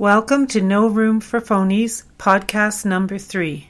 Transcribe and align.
Welcome 0.00 0.46
to 0.46 0.62
No 0.62 0.86
Room 0.86 1.20
for 1.20 1.42
Phonies, 1.42 2.04
podcast 2.16 2.86
number 2.86 3.18
three. 3.18 3.68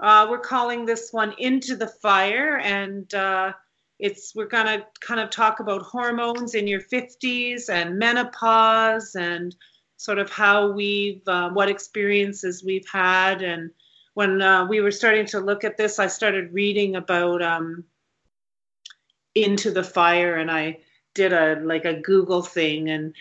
Uh, 0.00 0.26
we're 0.28 0.40
calling 0.40 0.84
this 0.84 1.12
one 1.12 1.36
Into 1.38 1.76
the 1.76 1.86
Fire, 1.86 2.58
and 2.58 3.14
uh, 3.14 3.52
it's 4.00 4.34
we're 4.34 4.48
gonna 4.48 4.84
kind 4.98 5.20
of 5.20 5.30
talk 5.30 5.60
about 5.60 5.82
hormones 5.82 6.56
in 6.56 6.66
your 6.66 6.80
50s 6.80 7.70
and 7.70 7.96
menopause 7.96 9.14
and 9.14 9.54
sort 9.98 10.18
of 10.18 10.28
how 10.30 10.72
we've 10.72 11.22
uh, 11.28 11.50
what 11.50 11.68
experiences 11.68 12.64
we've 12.64 12.88
had 12.92 13.42
and 13.42 13.70
when 14.14 14.42
uh, 14.42 14.66
we 14.66 14.80
were 14.80 14.90
starting 14.90 15.26
to 15.26 15.38
look 15.38 15.62
at 15.62 15.76
this 15.76 16.00
i 16.00 16.08
started 16.08 16.52
reading 16.52 16.96
about 16.96 17.40
um, 17.40 17.84
into 19.36 19.70
the 19.70 19.84
fire 19.84 20.34
and 20.34 20.50
i 20.50 20.76
did 21.14 21.32
a 21.32 21.60
like 21.62 21.84
a 21.84 22.00
google 22.00 22.42
thing 22.42 22.90
and 22.90 23.14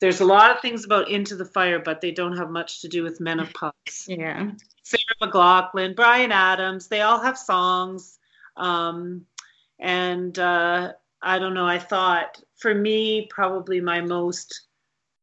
there's 0.00 0.20
a 0.20 0.24
lot 0.24 0.50
of 0.50 0.60
things 0.60 0.84
about 0.84 1.10
Into 1.10 1.36
the 1.36 1.44
Fire, 1.44 1.78
but 1.78 2.00
they 2.00 2.10
don't 2.10 2.36
have 2.36 2.50
much 2.50 2.82
to 2.82 2.88
do 2.88 3.02
with 3.02 3.20
menopause. 3.20 3.72
Yeah. 4.06 4.50
Sarah 4.82 5.00
McLachlan, 5.22 5.96
Bryan 5.96 6.32
Adams, 6.32 6.88
they 6.88 7.00
all 7.00 7.20
have 7.20 7.38
songs. 7.38 8.18
Um, 8.56 9.26
and 9.78 10.38
uh, 10.38 10.92
I 11.22 11.38
don't 11.38 11.54
know, 11.54 11.66
I 11.66 11.78
thought 11.78 12.42
for 12.56 12.74
me, 12.74 13.26
probably 13.28 13.80
my 13.80 14.00
most 14.00 14.62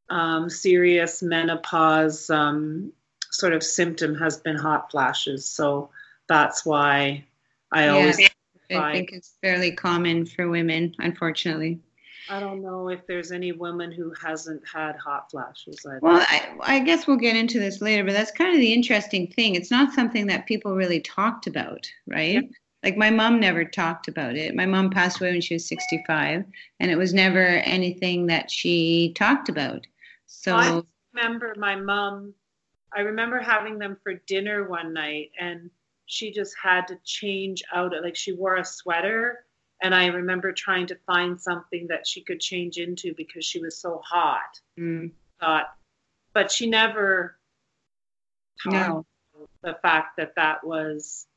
um, 0.09 0.49
serious 0.49 1.23
menopause 1.23 2.29
um, 2.29 2.91
sort 3.31 3.53
of 3.53 3.63
symptom 3.63 4.15
has 4.15 4.37
been 4.37 4.57
hot 4.57 4.91
flashes. 4.91 5.45
So 5.45 5.89
that's 6.27 6.65
why 6.65 7.25
I 7.71 7.85
Yeah. 7.85 7.91
always. 7.91 8.29
I 8.71 8.91
think 8.91 9.11
it's 9.11 9.33
fairly 9.41 9.71
common 9.71 10.25
for 10.25 10.49
women, 10.49 10.95
unfortunately. 10.97 11.79
I 12.29 12.39
don't 12.39 12.61
know 12.61 12.89
if 12.89 13.05
there's 13.07 13.31
any 13.31 13.51
woman 13.51 13.91
who 13.91 14.13
hasn't 14.21 14.61
had 14.71 14.95
hot 14.95 15.29
flashes. 15.29 15.85
I 15.85 15.97
Well, 16.01 16.25
I, 16.27 16.55
I 16.61 16.79
guess 16.79 17.07
we'll 17.07 17.17
get 17.17 17.35
into 17.35 17.59
this 17.59 17.81
later, 17.81 18.03
but 18.03 18.13
that's 18.13 18.31
kind 18.31 18.53
of 18.53 18.59
the 18.59 18.73
interesting 18.73 19.27
thing. 19.27 19.55
It's 19.55 19.71
not 19.71 19.93
something 19.93 20.27
that 20.27 20.45
people 20.45 20.75
really 20.75 21.01
talked 21.01 21.47
about, 21.47 21.87
right? 22.07 22.35
Yeah. 22.35 22.41
Like 22.83 22.97
my 22.97 23.09
mom 23.09 23.39
never 23.39 23.63
talked 23.63 24.07
about 24.07 24.35
it. 24.35 24.55
My 24.55 24.65
mom 24.65 24.89
passed 24.89 25.19
away 25.19 25.31
when 25.31 25.41
she 25.41 25.55
was 25.55 25.67
65, 25.67 26.43
and 26.79 26.91
it 26.91 26.97
was 26.97 27.13
never 27.13 27.39
anything 27.39 28.27
that 28.27 28.51
she 28.51 29.13
talked 29.15 29.47
about. 29.47 29.87
So, 30.25 30.55
I 30.55 30.81
remember 31.13 31.55
my 31.57 31.75
mom, 31.75 32.33
I 32.95 33.01
remember 33.01 33.39
having 33.39 33.79
them 33.79 33.97
for 34.03 34.15
dinner 34.27 34.67
one 34.67 34.93
night 34.93 35.31
and 35.39 35.69
she 36.05 36.31
just 36.31 36.55
had 36.61 36.87
to 36.87 36.97
change 37.03 37.63
out, 37.73 37.93
like 38.03 38.15
she 38.15 38.33
wore 38.33 38.57
a 38.57 38.65
sweater. 38.65 39.45
And 39.83 39.93
I 39.93 40.07
remember 40.07 40.53
trying 40.53 40.87
to 40.87 40.95
find 41.05 41.39
something 41.39 41.87
that 41.89 42.07
she 42.07 42.21
could 42.21 42.39
change 42.39 42.77
into 42.77 43.13
because 43.15 43.43
she 43.45 43.59
was 43.59 43.77
so 43.77 44.01
hot. 44.03 44.59
mm, 44.79 45.11
Thought, 45.41 45.67
but 46.33 46.49
she 46.49 46.69
never 46.69 47.37
no. 48.65 49.05
the 49.61 49.75
fact 49.81 50.15
that 50.17 50.35
that 50.37 50.65
was, 50.65 51.27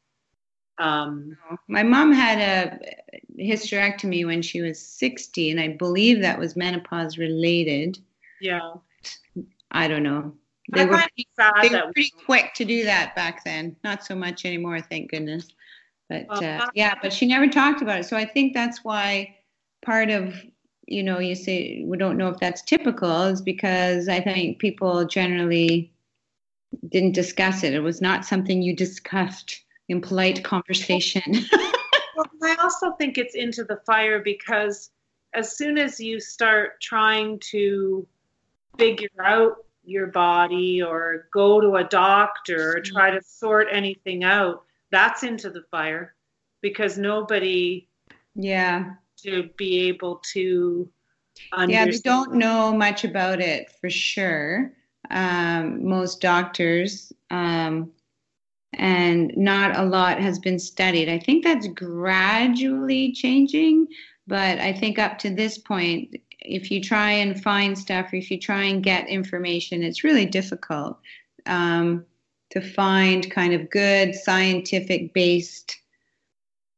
um, 0.78 1.36
My 1.66 1.82
mom 1.82 2.12
had 2.12 2.38
a 2.38 3.42
hysterectomy 3.42 4.24
when 4.24 4.42
she 4.42 4.60
was 4.60 4.80
60, 4.80 5.50
and 5.50 5.58
I 5.58 5.68
believe 5.68 6.20
that 6.20 6.38
was 6.38 6.54
menopause 6.54 7.18
related. 7.18 7.98
yeah. 8.40 8.74
I 9.72 9.88
don't 9.88 10.04
know. 10.04 10.34
They 10.72 10.82
I 10.82 10.84
were 10.84 10.96
find 10.98 11.10
it 11.16 11.26
sad 11.34 11.52
they 11.62 11.68
were 11.70 11.92
pretty 11.92 12.12
quick 12.24 12.54
to 12.54 12.64
do 12.64 12.84
that 12.84 13.14
back 13.16 13.44
then. 13.44 13.76
Not 13.82 14.04
so 14.04 14.14
much 14.14 14.44
anymore, 14.44 14.80
thank 14.80 15.10
goodness. 15.10 15.48
But 16.08 16.26
uh, 16.42 16.68
yeah, 16.74 16.94
but 17.02 17.12
she 17.12 17.26
never 17.26 17.48
talked 17.48 17.82
about 17.82 18.00
it. 18.00 18.04
So 18.04 18.16
I 18.16 18.24
think 18.24 18.54
that's 18.54 18.84
why 18.84 19.36
part 19.84 20.10
of 20.10 20.34
you 20.86 21.02
know 21.02 21.18
you 21.18 21.34
say 21.34 21.82
we 21.84 21.96
don't 21.96 22.16
know 22.16 22.28
if 22.28 22.38
that's 22.38 22.62
typical 22.62 23.24
is 23.24 23.42
because 23.42 24.08
I 24.08 24.20
think 24.20 24.58
people 24.58 25.04
generally 25.04 25.92
didn't 26.88 27.12
discuss 27.12 27.64
it. 27.64 27.74
It 27.74 27.80
was 27.80 28.00
not 28.00 28.24
something 28.24 28.62
you 28.62 28.74
discussed 28.76 29.64
in 29.88 30.00
polite 30.00 30.44
conversation. 30.44 31.22
Well, 32.16 32.24
I 32.42 32.56
also 32.62 32.92
think 32.92 33.18
it's 33.18 33.34
into 33.34 33.62
the 33.62 33.76
fire 33.84 34.20
because 34.20 34.90
as 35.34 35.54
soon 35.54 35.76
as 35.76 36.00
you 36.00 36.18
start 36.18 36.80
trying 36.80 37.38
to 37.50 38.06
figure 38.78 39.08
out 39.22 39.56
your 39.84 40.06
body 40.06 40.82
or 40.82 41.28
go 41.32 41.60
to 41.60 41.76
a 41.76 41.84
doctor 41.84 42.78
or 42.78 42.80
try 42.80 43.10
to 43.10 43.20
sort 43.22 43.68
anything 43.70 44.24
out, 44.24 44.64
that's 44.96 45.22
into 45.22 45.50
the 45.50 45.62
fire 45.70 46.14
because 46.62 46.96
nobody 46.96 47.86
yeah, 48.34 48.94
to 49.22 49.50
be 49.58 49.88
able 49.88 50.22
to 50.32 50.88
understand. 51.52 51.70
yeah, 51.70 51.92
they 51.92 51.98
don't 51.98 52.34
know 52.34 52.72
much 52.72 53.04
about 53.04 53.40
it 53.40 53.70
for 53.78 53.90
sure. 53.90 54.72
Um, 55.10 55.86
most 55.86 56.22
doctors. 56.22 57.12
Um, 57.30 57.92
and 58.78 59.32
not 59.36 59.76
a 59.76 59.84
lot 59.84 60.18
has 60.18 60.38
been 60.38 60.58
studied. 60.58 61.08
I 61.08 61.18
think 61.18 61.44
that's 61.44 61.68
gradually 61.68 63.12
changing, 63.12 63.86
but 64.26 64.58
I 64.58 64.72
think 64.72 64.98
up 64.98 65.18
to 65.20 65.30
this 65.30 65.56
point, 65.58 66.16
if 66.40 66.70
you 66.70 66.82
try 66.82 67.10
and 67.12 67.42
find 67.42 67.78
stuff, 67.78 68.12
or 68.12 68.16
if 68.16 68.30
you 68.30 68.38
try 68.38 68.64
and 68.64 68.82
get 68.82 69.08
information, 69.08 69.82
it's 69.82 70.04
really 70.04 70.26
difficult 70.26 70.98
um, 71.46 72.04
to 72.50 72.60
find 72.60 73.30
kind 73.30 73.52
of 73.52 73.70
good 73.70 74.14
scientific 74.14 75.12
based, 75.12 75.76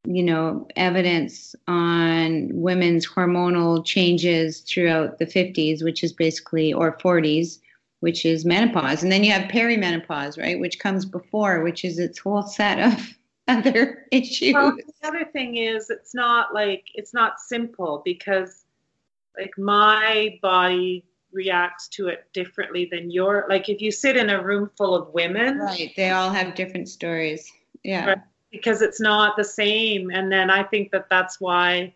you 0.04 0.22
know, 0.22 0.66
evidence 0.76 1.54
on 1.66 2.48
women's 2.52 3.06
hormonal 3.06 3.84
changes 3.84 4.60
throughout 4.60 5.18
the 5.18 5.26
50s, 5.26 5.82
which 5.82 6.02
is 6.02 6.12
basically, 6.12 6.72
or 6.72 6.96
40s, 6.98 7.58
which 8.00 8.24
is 8.24 8.44
menopause. 8.44 9.02
And 9.02 9.12
then 9.12 9.24
you 9.24 9.32
have 9.32 9.50
perimenopause, 9.50 10.38
right, 10.38 10.58
which 10.58 10.78
comes 10.78 11.04
before, 11.04 11.62
which 11.62 11.84
is 11.84 11.98
its 11.98 12.18
whole 12.18 12.42
set 12.42 12.78
of 12.78 13.14
other 13.48 14.06
issues. 14.10 14.54
Well, 14.54 14.76
the 14.76 15.08
other 15.08 15.24
thing 15.24 15.56
is, 15.56 15.90
it's 15.90 16.14
not 16.14 16.54
like 16.54 16.84
it's 16.94 17.12
not 17.12 17.40
simple 17.40 18.02
because, 18.04 18.64
like, 19.38 19.52
my 19.58 20.38
body 20.42 21.04
reacts 21.32 21.88
to 21.88 22.08
it 22.08 22.26
differently 22.32 22.88
than 22.90 23.10
your. 23.10 23.46
Like, 23.48 23.68
if 23.68 23.80
you 23.80 23.90
sit 23.90 24.16
in 24.16 24.30
a 24.30 24.42
room 24.42 24.70
full 24.76 24.94
of 24.94 25.12
women, 25.14 25.58
Right. 25.58 25.92
They 25.96 26.10
all 26.10 26.30
have 26.30 26.54
different 26.54 26.88
stories. 26.88 27.50
Yeah. 27.84 28.06
Right. 28.06 28.18
because 28.50 28.80
it's 28.82 29.00
not 29.00 29.36
the 29.36 29.44
same, 29.44 30.10
and 30.10 30.32
then 30.32 30.50
I 30.50 30.62
think 30.62 30.90
that 30.92 31.08
that's 31.10 31.38
why 31.40 31.92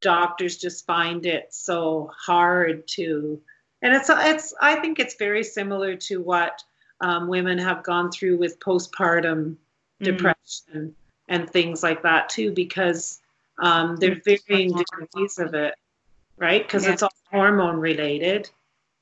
doctors 0.00 0.56
just 0.56 0.84
find 0.86 1.24
it 1.26 1.54
so 1.54 2.10
hard 2.16 2.86
to. 2.88 3.40
And 3.82 3.94
it's 3.94 4.10
it's 4.10 4.52
I 4.60 4.76
think 4.80 4.98
it's 4.98 5.14
very 5.14 5.44
similar 5.44 5.94
to 5.96 6.20
what 6.20 6.62
um, 7.00 7.28
women 7.28 7.58
have 7.58 7.82
gone 7.84 8.10
through 8.10 8.36
with 8.38 8.58
postpartum 8.60 9.56
Mm. 10.00 10.04
depression 10.04 10.94
and 11.28 11.48
things 11.48 11.82
like 11.82 12.02
that 12.02 12.28
too, 12.28 12.52
because 12.52 13.20
um, 13.58 13.96
there's 13.96 14.22
varying 14.24 14.76
degrees 14.76 15.38
of 15.38 15.54
it, 15.54 15.74
right? 16.38 16.62
Because 16.66 16.84
Yeah. 16.84 16.92
it's 16.92 17.02
all 17.02 17.12
hormone 17.30 17.76
related, 17.76 18.50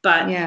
but 0.02 0.28
Yeah. 0.28 0.46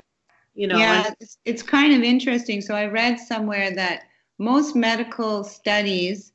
you 0.55 0.67
know, 0.67 0.77
yeah, 0.77 1.05
and- 1.07 1.15
it's, 1.19 1.37
it's 1.45 1.61
kind 1.63 1.93
of 1.93 2.01
interesting. 2.03 2.61
So 2.61 2.75
I 2.75 2.85
read 2.85 3.19
somewhere 3.19 3.71
that 3.71 4.03
most 4.39 4.75
medical 4.75 5.43
studies 5.43 6.31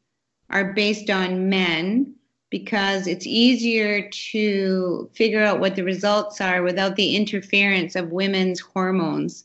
are 0.50 0.72
based 0.72 1.10
on 1.10 1.48
men 1.48 2.14
because 2.50 3.06
it's 3.06 3.26
easier 3.26 4.10
to 4.10 5.08
figure 5.14 5.42
out 5.42 5.58
what 5.60 5.74
the 5.74 5.82
results 5.84 6.40
are 6.40 6.62
without 6.62 6.96
the 6.96 7.16
interference 7.16 7.96
of 7.96 8.12
women's 8.12 8.60
hormones 8.60 9.44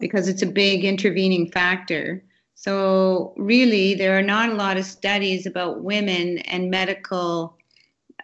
because 0.00 0.26
it's 0.26 0.40
a 0.40 0.46
big 0.46 0.84
intervening 0.84 1.50
factor. 1.50 2.22
So 2.54 3.34
really, 3.36 3.94
there 3.94 4.16
are 4.18 4.22
not 4.22 4.48
a 4.48 4.54
lot 4.54 4.78
of 4.78 4.86
studies 4.86 5.44
about 5.44 5.84
women 5.84 6.38
and 6.38 6.70
medical 6.70 7.58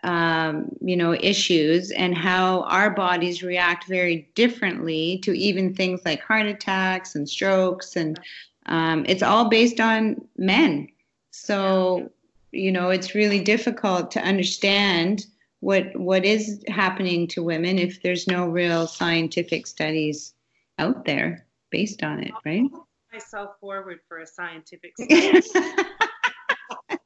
um, 0.03 0.69
you 0.81 0.97
know, 0.97 1.15
issues 1.15 1.91
and 1.93 2.17
how 2.17 2.63
our 2.63 2.91
bodies 2.91 3.43
react 3.43 3.87
very 3.87 4.29
differently 4.35 5.19
to 5.23 5.33
even 5.33 5.75
things 5.75 6.01
like 6.05 6.21
heart 6.21 6.47
attacks 6.47 7.15
and 7.15 7.29
strokes, 7.29 7.97
and 7.97 8.19
um, 8.67 9.05
it's 9.09 9.23
all 9.23 9.49
based 9.49 9.81
on 9.81 10.17
men. 10.37 10.89
So, 11.31 12.11
you 12.51 12.73
know, 12.73 12.91
it's 12.91 13.15
really 13.15 13.41
difficult 13.41 14.11
to 14.13 14.21
understand 14.21 15.27
what 15.61 15.95
what 15.95 16.25
is 16.25 16.63
happening 16.67 17.29
to 17.29 17.43
women 17.43 17.79
if 17.79 18.03
there's 18.03 18.27
no 18.27 18.49
real 18.49 18.89
scientific 18.89 19.67
studies 19.67 20.35
out 20.79 21.05
there 21.05 21.47
based 21.71 22.03
on 22.03 22.21
it, 22.25 22.33
right? 22.45 22.69
Myself 23.13 23.51
forward 23.61 24.01
for 24.09 24.19
a 24.19 24.27
scientific 24.27 24.95
study. 24.99 25.43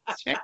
That's 0.07 0.27
right. 0.27 0.39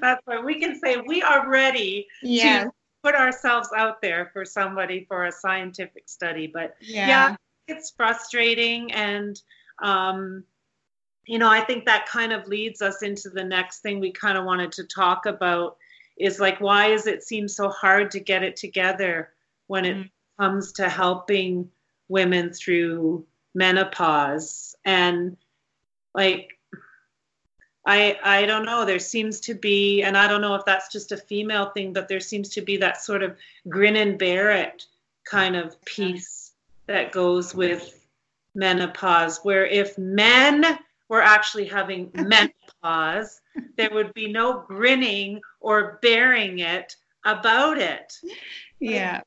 That's 0.00 0.22
why 0.24 0.40
we 0.40 0.60
can 0.60 0.78
say 0.78 0.96
we 1.06 1.22
are 1.22 1.48
ready 1.48 2.06
Yeah, 2.22 2.64
to 2.64 2.70
put 3.02 3.14
ourselves 3.14 3.68
out 3.76 4.00
there 4.00 4.30
for 4.32 4.44
somebody 4.44 5.04
for 5.08 5.26
a 5.26 5.32
scientific 5.32 6.08
study. 6.08 6.46
But 6.46 6.76
yeah, 6.80 7.06
yeah, 7.06 7.36
it's 7.68 7.92
frustrating 7.96 8.92
and 8.92 9.40
um, 9.82 10.44
you 11.26 11.38
know 11.38 11.48
i 11.48 11.60
think 11.60 11.84
that 11.84 12.06
kind 12.06 12.32
of 12.32 12.46
leads 12.46 12.80
us 12.82 13.02
into 13.02 13.28
the 13.30 13.42
next 13.44 13.80
thing 13.80 14.00
we 14.00 14.12
kind 14.12 14.38
of 14.38 14.44
wanted 14.44 14.72
to 14.72 14.84
talk 14.84 15.26
about 15.26 15.76
is 16.16 16.40
like 16.40 16.60
why 16.60 16.88
does 16.88 17.06
it 17.06 17.22
seem 17.22 17.48
so 17.48 17.68
hard 17.68 18.10
to 18.10 18.20
get 18.20 18.42
it 18.42 18.56
together 18.56 19.32
when 19.66 19.84
it 19.84 19.96
Mhm. 19.96 20.10
comes 20.38 20.72
to 20.72 20.88
helping 20.88 21.70
women 22.08 22.52
through 22.52 23.26
menopause 23.54 24.76
and 24.84 25.36
like 26.14 26.55
I 27.86 28.18
I 28.22 28.46
don't 28.46 28.64
know 28.64 28.84
there 28.84 28.98
seems 28.98 29.40
to 29.40 29.54
be 29.54 30.02
and 30.02 30.16
I 30.16 30.28
don't 30.28 30.40
know 30.40 30.54
if 30.54 30.64
that's 30.64 30.92
just 30.92 31.12
a 31.12 31.16
female 31.16 31.70
thing 31.70 31.92
but 31.92 32.08
there 32.08 32.20
seems 32.20 32.48
to 32.50 32.60
be 32.60 32.76
that 32.78 33.02
sort 33.02 33.22
of 33.22 33.36
grin 33.68 33.96
and 33.96 34.18
bear 34.18 34.50
it 34.50 34.84
kind 35.24 35.56
of 35.56 35.82
piece 35.84 36.52
that 36.86 37.12
goes 37.12 37.54
with 37.54 38.06
menopause 38.54 39.40
where 39.42 39.66
if 39.66 39.96
men 39.98 40.64
were 41.08 41.22
actually 41.22 41.66
having 41.66 42.10
menopause 42.14 43.40
there 43.76 43.90
would 43.92 44.12
be 44.14 44.30
no 44.30 44.64
grinning 44.66 45.40
or 45.60 45.98
bearing 46.02 46.58
it 46.58 46.96
about 47.24 47.78
it 47.78 48.14
Yeah. 48.80 49.20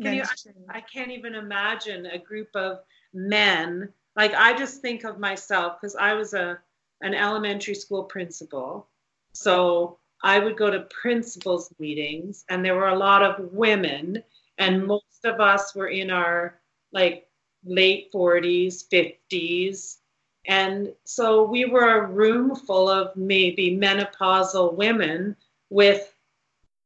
can 0.00 0.14
you, 0.14 0.22
I, 0.70 0.78
I 0.78 0.80
can't 0.80 1.10
even 1.10 1.34
imagine 1.34 2.06
a 2.06 2.18
group 2.18 2.48
of 2.54 2.80
men. 3.12 3.92
Like 4.16 4.34
I 4.34 4.56
just 4.56 4.80
think 4.80 5.04
of 5.04 5.18
myself 5.18 5.80
because 5.80 5.96
I 5.96 6.14
was 6.14 6.34
a 6.34 6.58
an 7.02 7.14
elementary 7.14 7.74
school 7.74 8.04
principal, 8.04 8.88
so 9.34 9.98
I 10.22 10.38
would 10.38 10.56
go 10.56 10.70
to 10.70 10.80
principals 11.02 11.72
meetings, 11.78 12.44
and 12.48 12.64
there 12.64 12.76
were 12.76 12.88
a 12.88 12.98
lot 12.98 13.22
of 13.22 13.52
women, 13.52 14.22
and 14.58 14.86
most 14.86 15.24
of 15.24 15.40
us 15.40 15.74
were 15.74 15.88
in 15.88 16.10
our 16.10 16.60
like 16.92 17.26
late 17.64 18.12
40s, 18.12 18.84
50s. 18.88 19.98
And 20.46 20.92
so 21.04 21.44
we 21.44 21.64
were 21.64 21.98
a 22.02 22.06
room 22.06 22.56
full 22.56 22.88
of 22.88 23.16
maybe 23.16 23.76
menopausal 23.76 24.74
women 24.74 25.36
with 25.70 26.12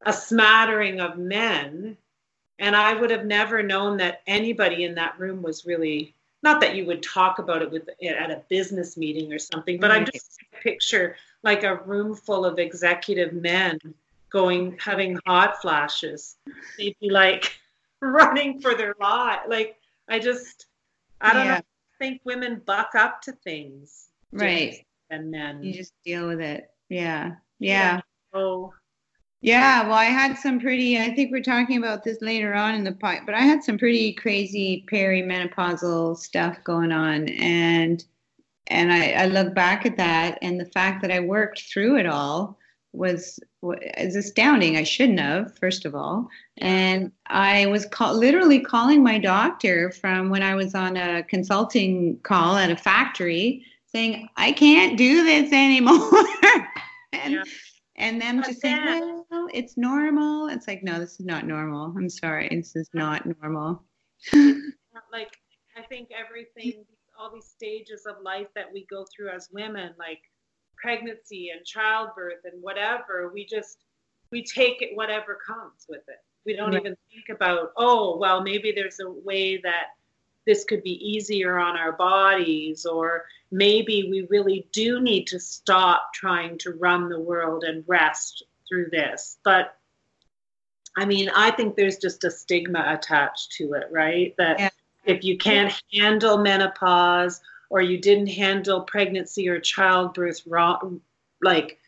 a 0.04 0.12
smattering 0.12 1.00
of 1.00 1.18
men 1.18 1.96
and 2.58 2.74
I 2.74 2.94
would 2.94 3.10
have 3.10 3.26
never 3.26 3.62
known 3.62 3.98
that 3.98 4.22
anybody 4.26 4.84
in 4.84 4.94
that 4.94 5.18
room 5.18 5.42
was 5.42 5.66
really 5.66 6.14
not 6.46 6.60
that 6.60 6.76
you 6.76 6.86
would 6.86 7.02
talk 7.02 7.40
about 7.40 7.60
it 7.60 7.70
with 7.72 7.88
at 7.88 8.30
a 8.30 8.40
business 8.48 8.96
meeting 8.96 9.32
or 9.32 9.38
something, 9.38 9.80
but 9.80 9.90
Right. 9.90 10.02
I 10.02 10.10
just 10.12 10.38
picture 10.62 11.16
like 11.42 11.64
a 11.64 11.74
room 11.82 12.14
full 12.14 12.44
of 12.44 12.60
executive 12.60 13.32
men 13.32 13.80
going 14.30 14.78
having 14.78 15.18
hot 15.26 15.60
flashes. 15.60 16.36
They'd 16.78 16.96
be 17.00 17.10
like 17.10 17.58
running 18.00 18.60
for 18.60 18.76
their 18.76 18.94
life. 19.00 19.40
Like 19.48 19.76
I 20.08 20.20
just 20.20 20.66
I 21.20 21.32
don't 21.32 21.46
know. 21.48 21.54
I 21.54 21.62
think 21.98 22.20
women 22.24 22.62
buck 22.64 22.94
up 22.94 23.22
to 23.22 23.32
things 23.32 24.08
Right. 24.30 24.86
and 25.10 25.30
men. 25.32 25.64
You 25.64 25.72
just 25.72 25.94
deal 26.04 26.28
with 26.28 26.40
it. 26.40 26.70
Yeah. 26.88 27.34
Yeah. 27.58 27.96
Yeah. 27.96 28.00
oh 28.34 28.72
Yeah, 29.42 29.84
well, 29.84 29.94
I 29.96 30.06
had 30.06 30.36
some 30.38 30.58
pretty. 30.58 30.98
I 30.98 31.14
think 31.14 31.30
we're 31.30 31.42
talking 31.42 31.76
about 31.78 32.02
this 32.04 32.20
later 32.20 32.54
on 32.54 32.74
in 32.74 32.84
the 32.84 32.92
pod, 32.92 33.20
but 33.26 33.34
I 33.34 33.40
had 33.42 33.62
some 33.62 33.78
pretty 33.78 34.14
crazy 34.14 34.84
perimenopausal 34.90 36.16
stuff 36.18 36.58
going 36.64 36.90
on, 36.90 37.28
and 37.28 38.04
and 38.68 38.92
I, 38.92 39.12
I 39.12 39.26
look 39.26 39.54
back 39.54 39.86
at 39.86 39.96
that, 39.98 40.38
and 40.42 40.58
the 40.58 40.64
fact 40.66 41.02
that 41.02 41.12
I 41.12 41.20
worked 41.20 41.62
through 41.72 41.98
it 41.98 42.06
all 42.06 42.58
was 42.92 43.38
wa- 43.60 43.76
is 43.98 44.16
astounding. 44.16 44.76
I 44.78 44.82
shouldn't 44.84 45.20
have, 45.20 45.56
first 45.58 45.84
of 45.84 45.94
all, 45.94 46.28
and 46.58 47.12
I 47.26 47.66
was 47.66 47.84
call, 47.86 48.14
literally 48.16 48.58
calling 48.60 49.02
my 49.04 49.18
doctor 49.18 49.90
from 49.92 50.30
when 50.30 50.42
I 50.42 50.54
was 50.54 50.74
on 50.74 50.96
a 50.96 51.22
consulting 51.22 52.18
call 52.22 52.56
at 52.56 52.70
a 52.70 52.76
factory, 52.76 53.64
saying 53.86 54.28
I 54.38 54.52
can't 54.52 54.96
do 54.96 55.24
this 55.24 55.52
anymore, 55.52 56.10
and 57.12 57.34
Yeah. 57.34 57.42
and 57.96 58.20
them 58.20 58.42
just 58.42 58.60
saying, 58.60 59.24
it's 59.52 59.76
normal. 59.76 60.48
It's 60.48 60.66
like, 60.66 60.82
no, 60.82 60.98
this 60.98 61.20
is 61.20 61.26
not 61.26 61.46
normal. 61.46 61.92
I'm 61.96 62.08
sorry, 62.08 62.48
this 62.50 62.74
is 62.76 62.88
not 62.92 63.24
normal. 63.40 63.84
like 65.12 65.36
I 65.76 65.82
think 65.88 66.08
everything, 66.16 66.84
all 67.18 67.32
these 67.32 67.46
stages 67.46 68.06
of 68.06 68.16
life 68.22 68.48
that 68.54 68.72
we 68.72 68.86
go 68.90 69.04
through 69.14 69.30
as 69.30 69.48
women, 69.52 69.94
like 69.98 70.20
pregnancy 70.76 71.50
and 71.54 71.64
childbirth 71.64 72.44
and 72.44 72.62
whatever, 72.62 73.30
we 73.32 73.44
just 73.46 73.78
we 74.30 74.42
take 74.42 74.82
it 74.82 74.96
whatever 74.96 75.38
comes 75.46 75.86
with 75.88 76.02
it. 76.08 76.18
We 76.44 76.56
don't 76.56 76.72
Right. 76.72 76.80
even 76.80 76.96
think 77.12 77.28
about, 77.28 77.72
oh, 77.76 78.16
well, 78.18 78.42
maybe 78.42 78.72
there's 78.72 79.00
a 79.00 79.10
way 79.10 79.58
that 79.58 79.96
this 80.46 80.64
could 80.64 80.82
be 80.82 80.92
easier 80.92 81.58
on 81.58 81.76
our 81.76 81.92
bodies, 81.92 82.86
or 82.86 83.24
maybe 83.50 84.08
we 84.10 84.26
really 84.30 84.68
do 84.72 85.00
need 85.00 85.26
to 85.26 85.40
stop 85.40 86.12
trying 86.14 86.56
to 86.58 86.70
run 86.72 87.08
the 87.08 87.20
world 87.20 87.64
and 87.64 87.84
rest 87.86 88.44
through 88.68 88.90
this. 88.90 89.38
But 89.44 89.76
I 90.96 91.04
mean, 91.04 91.30
I 91.34 91.50
think 91.50 91.76
there's 91.76 91.98
just 91.98 92.24
a 92.24 92.30
stigma 92.30 92.84
attached 92.88 93.52
to 93.52 93.74
it, 93.74 93.88
right? 93.90 94.34
That 94.38 94.58
Yeah. 94.58 94.70
if 95.04 95.24
you 95.24 95.36
can't 95.36 95.72
handle 95.92 96.38
menopause 96.38 97.40
or 97.68 97.82
you 97.82 97.98
didn't 97.98 98.28
handle 98.28 98.80
pregnancy 98.82 99.48
or 99.48 99.60
childbirth 99.60 100.42
wrong, 100.46 101.00
like 101.42 101.78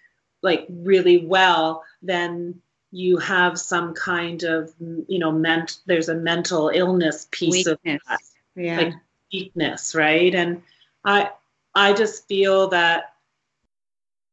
like 0.43 0.67
really 0.69 1.27
well, 1.27 1.83
then 2.03 2.61
you 2.93 3.17
have 3.19 3.59
some 3.59 3.93
kind 3.95 4.43
of 4.45 4.73
you 4.81 5.19
know 5.19 5.33
ment 5.33 5.79
there's 5.87 6.09
a 6.09 6.15
mental 6.15 6.69
illness 6.71 7.29
piece 7.31 7.67
of 7.67 7.79
Weakness. 7.85 8.03
that 8.07 8.21
Yeah. 8.63 8.77
like 8.79 8.95
weakness, 9.33 9.95
right? 9.95 10.35
And 10.35 10.63
I 11.05 11.31
I 11.75 11.93
just 11.93 12.27
feel 12.29 12.69
that 12.69 13.15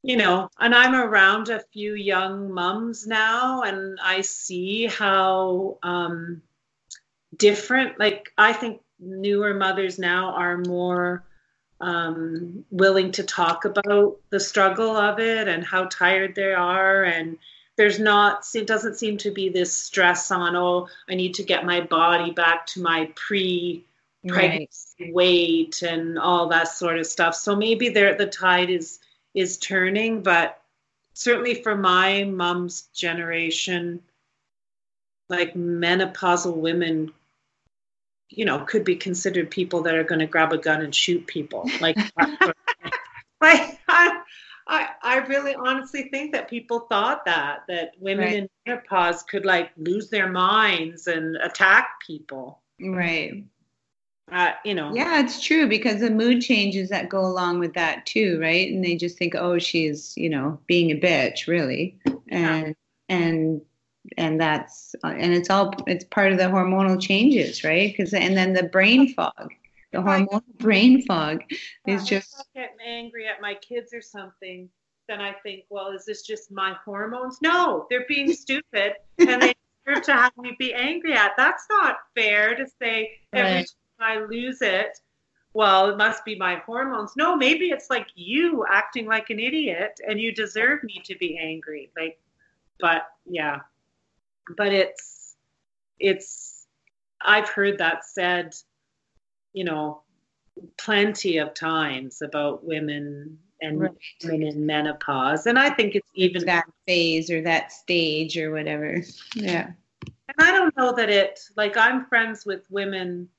you 0.05 0.17
know, 0.17 0.49
and 0.59 0.73
I'm 0.73 0.95
around 0.95 1.49
a 1.49 1.63
few 1.73 1.93
young 1.95 2.51
mums 2.51 3.07
now, 3.07 3.63
and 3.63 3.97
I 4.01 4.21
see 4.21 4.85
how 4.85 5.77
um, 5.83 6.41
different. 7.35 7.99
Like 7.99 8.31
I 8.37 8.53
think 8.53 8.81
newer 8.99 9.53
mothers 9.53 9.99
now 9.99 10.31
are 10.31 10.57
more 10.57 11.23
um, 11.81 12.63
willing 12.71 13.11
to 13.13 13.23
talk 13.23 13.65
about 13.65 14.19
the 14.29 14.39
struggle 14.39 14.95
of 14.95 15.19
it 15.19 15.47
and 15.47 15.63
how 15.65 15.85
tired 15.85 16.33
they 16.35 16.53
are 16.53 17.03
and 17.03 17.37
there's 17.75 17.99
not 17.99 18.45
it 18.55 18.65
doesn't 18.65 18.95
seem 18.95 19.17
to 19.17 19.31
be 19.31 19.49
this 19.49 19.73
stress 19.73 20.31
on 20.31 20.55
oh 20.55 20.87
i 21.09 21.13
need 21.15 21.33
to 21.33 21.43
get 21.43 21.65
my 21.65 21.81
body 21.81 22.31
back 22.31 22.65
to 22.65 22.81
my 22.81 23.11
pre 23.15 23.83
right. 24.25 24.33
pregnancy 24.33 25.11
weight 25.11 25.81
and 25.81 26.17
all 26.17 26.47
that 26.49 26.67
sort 26.67 26.97
of 26.97 27.05
stuff. 27.05 27.35
So 27.35 27.55
maybe 27.55 27.89
there 27.89 28.15
the 28.15 28.27
tide 28.27 28.69
is 28.69 28.99
is 29.35 29.57
turning, 29.57 30.23
but 30.23 30.59
certainly 31.13 31.61
for 31.61 31.75
my 31.75 32.23
mom's 32.23 32.83
generation, 32.93 34.01
like 35.29 35.53
menopausal 35.53 36.55
women, 36.55 37.11
you 38.29 38.45
know, 38.45 38.59
could 38.59 38.83
be 38.83 38.95
considered 38.95 39.51
people 39.51 39.83
that 39.83 39.95
are 39.95 40.03
going 40.03 40.19
to 40.19 40.25
grab 40.25 40.53
a 40.53 40.57
gun 40.57 40.81
and 40.81 40.95
shoot 40.95 41.27
people. 41.27 41.69
Like, 41.79 41.95
that 41.95 42.29
sort 42.41 42.55
of 42.67 42.75
thing. 42.81 42.91
like 43.41 43.79
I, 43.87 44.21
I, 44.67 44.89
I 45.03 45.17
really 45.27 45.53
honestly 45.53 46.09
think 46.09 46.31
that 46.31 46.49
people 46.49 46.79
thought 46.79 47.25
that 47.25 47.63
that 47.67 47.91
women 47.99 48.25
Right. 48.25 48.35
in 48.35 48.49
menopause 48.65 49.21
could 49.23 49.45
like 49.45 49.71
lose 49.77 50.09
their 50.09 50.29
minds 50.29 51.07
and 51.07 51.35
attack 51.37 51.99
people 52.05 52.61
Right. 52.79 53.45
Uh, 54.31 54.51
you 54.63 54.73
know. 54.73 54.93
Yeah, 54.93 55.19
it's 55.21 55.43
true 55.43 55.67
because 55.67 55.99
the 55.99 56.09
mood 56.09 56.41
changes 56.41 56.89
that 56.89 57.09
go 57.09 57.21
along 57.21 57.59
with 57.59 57.73
that 57.73 58.05
too, 58.05 58.39
right? 58.41 58.71
And 58.71 58.83
they 58.83 58.95
just 58.95 59.17
think, 59.17 59.35
oh, 59.35 59.59
she's, 59.59 60.13
you 60.17 60.29
know, 60.29 60.59
being 60.67 60.91
a 60.91 60.95
bitch, 60.99 61.47
really, 61.47 61.97
and 62.29 62.75
and 63.09 63.61
and 64.17 64.39
that's 64.39 64.95
and 65.03 65.33
it's 65.33 65.49
all 65.49 65.73
it's 65.87 66.05
part 66.05 66.31
of 66.31 66.37
the 66.37 66.45
hormonal 66.45 67.01
changes, 67.01 67.63
right? 67.63 67.91
Because 67.95 68.13
and 68.13 68.37
then 68.37 68.53
the 68.53 68.63
brain 68.63 69.13
fog, 69.15 69.53
the 69.91 69.99
hormonal 69.99 70.43
brain 70.59 71.01
fog 71.03 71.43
Yeah, 71.85 71.95
is 71.95 72.03
just 72.05 72.35
I 72.55 72.59
get 72.59 72.77
angry 72.85 73.27
at 73.27 73.41
my 73.41 73.55
kids 73.55 73.93
or 73.93 74.01
something, 74.01 74.69
then 75.07 75.21
I 75.21 75.33
think, 75.43 75.65
well, 75.69 75.89
is 75.91 76.05
this 76.05 76.23
just 76.23 76.51
my 76.51 76.73
hormones? 76.85 77.39
No, 77.41 77.87
they're 77.89 78.05
being 78.07 78.31
stupid, 78.31 78.93
and 79.19 79.41
they 79.41 79.53
deserve 79.85 80.03
to 80.05 80.13
have 80.13 80.31
me 80.37 80.55
be 80.59 80.73
angry 80.73 81.13
at. 81.13 81.33
That's 81.37 81.65
not 81.69 81.97
fair 82.15 82.55
to 82.55 82.65
say 82.81 83.11
every 83.33 83.51
Right. 83.51 83.65
time 83.65 83.84
I 83.99 84.19
lose 84.19 84.61
it. 84.61 84.99
Well, 85.53 85.89
it 85.89 85.97
must 85.97 86.25
be 86.25 86.35
my 86.35 86.55
hormones. 86.65 87.13
No, 87.15 87.35
maybe 87.35 87.69
it's 87.69 87.89
like 87.89 88.07
you 88.15 88.65
acting 88.69 89.05
like 89.05 89.29
an 89.29 89.39
idiot, 89.39 89.99
and 90.05 90.19
you 90.19 90.33
deserve 90.33 90.83
me 90.83 91.01
to 91.05 91.15
be 91.17 91.37
angry. 91.37 91.91
Like, 91.97 92.19
but 92.79 93.03
yeah, 93.25 93.61
but 94.57 94.73
it's 94.73 95.35
it's. 95.99 96.67
I've 97.21 97.47
heard 97.49 97.77
that 97.77 98.05
said, 98.05 98.53
you 99.53 99.63
know, 99.63 100.01
plenty 100.77 101.37
of 101.37 101.53
times 101.53 102.21
about 102.21 102.65
women 102.65 103.39
and 103.61 103.79
Right. 103.79 103.91
women 104.25 104.43
in 104.43 104.65
menopause, 104.65 105.45
and 105.47 105.57
I 105.57 105.69
think 105.69 105.95
it's 105.95 106.11
even. 106.15 106.45
that 106.45 106.65
phase 106.85 107.31
or 107.31 107.41
that 107.43 107.71
stage 107.71 108.37
or 108.37 108.51
whatever. 108.51 109.01
Yeah. 109.35 109.71
And 110.27 110.35
I 110.39 110.51
don't 110.51 110.75
know 110.75 110.91
that 110.91 111.09
it. 111.09 111.39
Like 111.55 111.77
I'm 111.77 112.05
friends 112.07 112.45
with 112.45 112.69
women 112.69 113.29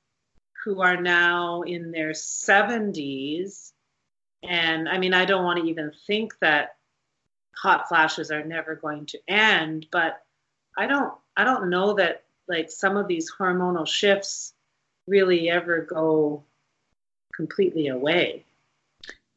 who 0.63 0.81
are 0.81 0.99
now 0.99 1.61
in 1.61 1.91
their 1.91 2.11
70s, 2.11 3.71
and 4.43 4.87
I 4.89 4.97
mean 4.97 5.13
I 5.13 5.25
don't 5.25 5.43
want 5.43 5.59
to 5.59 5.69
even 5.69 5.91
think 6.05 6.33
that 6.39 6.75
hot 7.55 7.87
flashes 7.87 8.31
are 8.31 8.43
never 8.43 8.75
going 8.75 9.05
to 9.07 9.19
end, 9.27 9.87
but 9.91 10.21
I 10.77 10.87
don't. 10.87 11.13
I 11.35 11.43
don't 11.43 11.69
know 11.69 11.93
that 11.93 12.23
like 12.47 12.71
some 12.71 12.97
of 12.97 13.07
these 13.07 13.31
hormonal 13.31 13.87
shifts 13.87 14.53
really 15.07 15.49
ever 15.49 15.81
go 15.81 16.43
completely 17.35 17.87
away. 17.87 18.43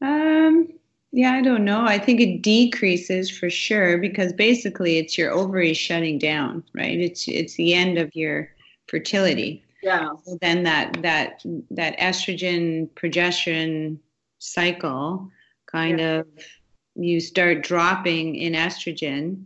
Um, 0.00 0.72
yeah, 1.12 1.32
I 1.32 1.42
don't 1.42 1.64
know. 1.64 1.84
I 1.84 1.98
think 1.98 2.20
it 2.20 2.42
decreases 2.42 3.30
for 3.30 3.50
sure 3.50 3.98
because 3.98 4.32
basically 4.32 4.98
it's 4.98 5.18
your 5.18 5.32
ovaries 5.32 5.76
shutting 5.76 6.18
down, 6.18 6.62
right? 6.74 6.98
It's 6.98 7.26
it's 7.26 7.54
the 7.54 7.74
end 7.74 7.98
of 7.98 8.14
your 8.14 8.50
fertility. 8.88 9.62
Yeah. 9.82 10.10
So 10.25 10.38
then 10.40 10.62
that 10.64 11.02
that 11.02 11.42
that 11.70 11.99
estrogen 11.99 12.88
progesterone 12.90 13.99
cycle 14.38 15.30
kind 15.66 16.00
Yeah. 16.00 16.20
of 16.20 16.26
you 16.96 17.20
start 17.20 17.62
dropping 17.62 18.37
in 18.37 18.52
estrogen. 18.54 19.44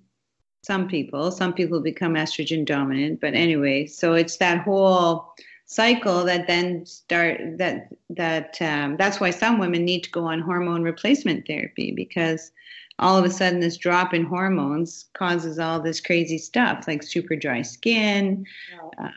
Some 0.62 0.88
people, 0.88 1.30
some 1.30 1.52
people 1.52 1.80
become 1.80 2.14
estrogen 2.14 2.64
dominant, 2.64 3.20
but 3.20 3.34
anyway, 3.34 3.86
so 3.86 4.14
it's 4.14 4.38
that 4.38 4.62
whole 4.62 5.34
cycle 5.66 6.24
that 6.24 6.46
then 6.46 6.86
start 6.86 7.58
that 7.58 7.88
that 8.10 8.56
um, 8.60 8.96
that's 8.96 9.20
why 9.20 9.30
some 9.30 9.58
women 9.58 9.84
need 9.84 10.04
to 10.04 10.10
go 10.10 10.24
on 10.24 10.40
hormone 10.40 10.82
replacement 10.82 11.46
therapy 11.46 11.92
because 11.92 12.50
all 12.98 13.16
of 13.16 13.24
a 13.24 13.30
sudden 13.30 13.60
this 13.60 13.76
drop 13.76 14.14
in 14.14 14.24
hormones 14.24 15.06
causes 15.14 15.58
all 15.58 15.80
this 15.80 16.00
crazy 16.00 16.38
stuff 16.38 16.86
like 16.86 17.02
super 17.02 17.36
dry 17.36 17.62
skin 17.62 18.44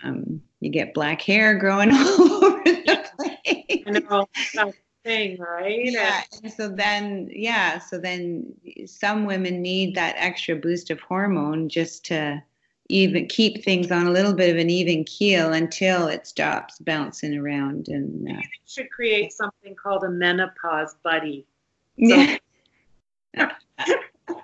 um, 0.04 0.42
you 0.60 0.70
get 0.70 0.94
black 0.94 1.22
hair 1.22 1.56
growing 1.58 1.92
all 1.94 2.44
over 2.44 2.64
the 2.64 3.10
place 3.18 3.84
I 3.86 3.92
know 3.92 4.28
that's 4.54 4.78
thing, 5.04 5.38
right? 5.40 5.86
yeah 5.86 6.22
and 6.44 6.52
so 6.52 6.68
then 6.68 7.30
yeah 7.32 7.78
so 7.80 7.98
then 7.98 8.54
some 8.86 9.26
women 9.26 9.62
need 9.62 9.96
that 9.96 10.16
extra 10.18 10.56
boost 10.56 10.90
of 10.90 11.00
hormone 11.00 11.70
just 11.70 12.04
to 12.06 12.42
even 12.90 13.28
keep 13.28 13.64
things 13.64 13.92
on 13.92 14.08
a 14.08 14.12
little 14.12 14.34
bit 14.34 14.50
of 14.50 14.58
an 14.58 14.70
even 14.70 15.04
keel 15.04 15.54
until 15.54 16.08
it 16.08 16.26
stops 16.26 16.80
bouncing 16.80 17.38
around 17.38 17.90
and 17.90 18.30
uh, 18.30 18.42
should 18.66 18.90
create 18.92 19.34
something 19.34 19.76
called 19.76 20.04
a 20.04 20.10
menopause 20.10 20.96
buddy. 21.04 21.46
yeah 21.98 22.38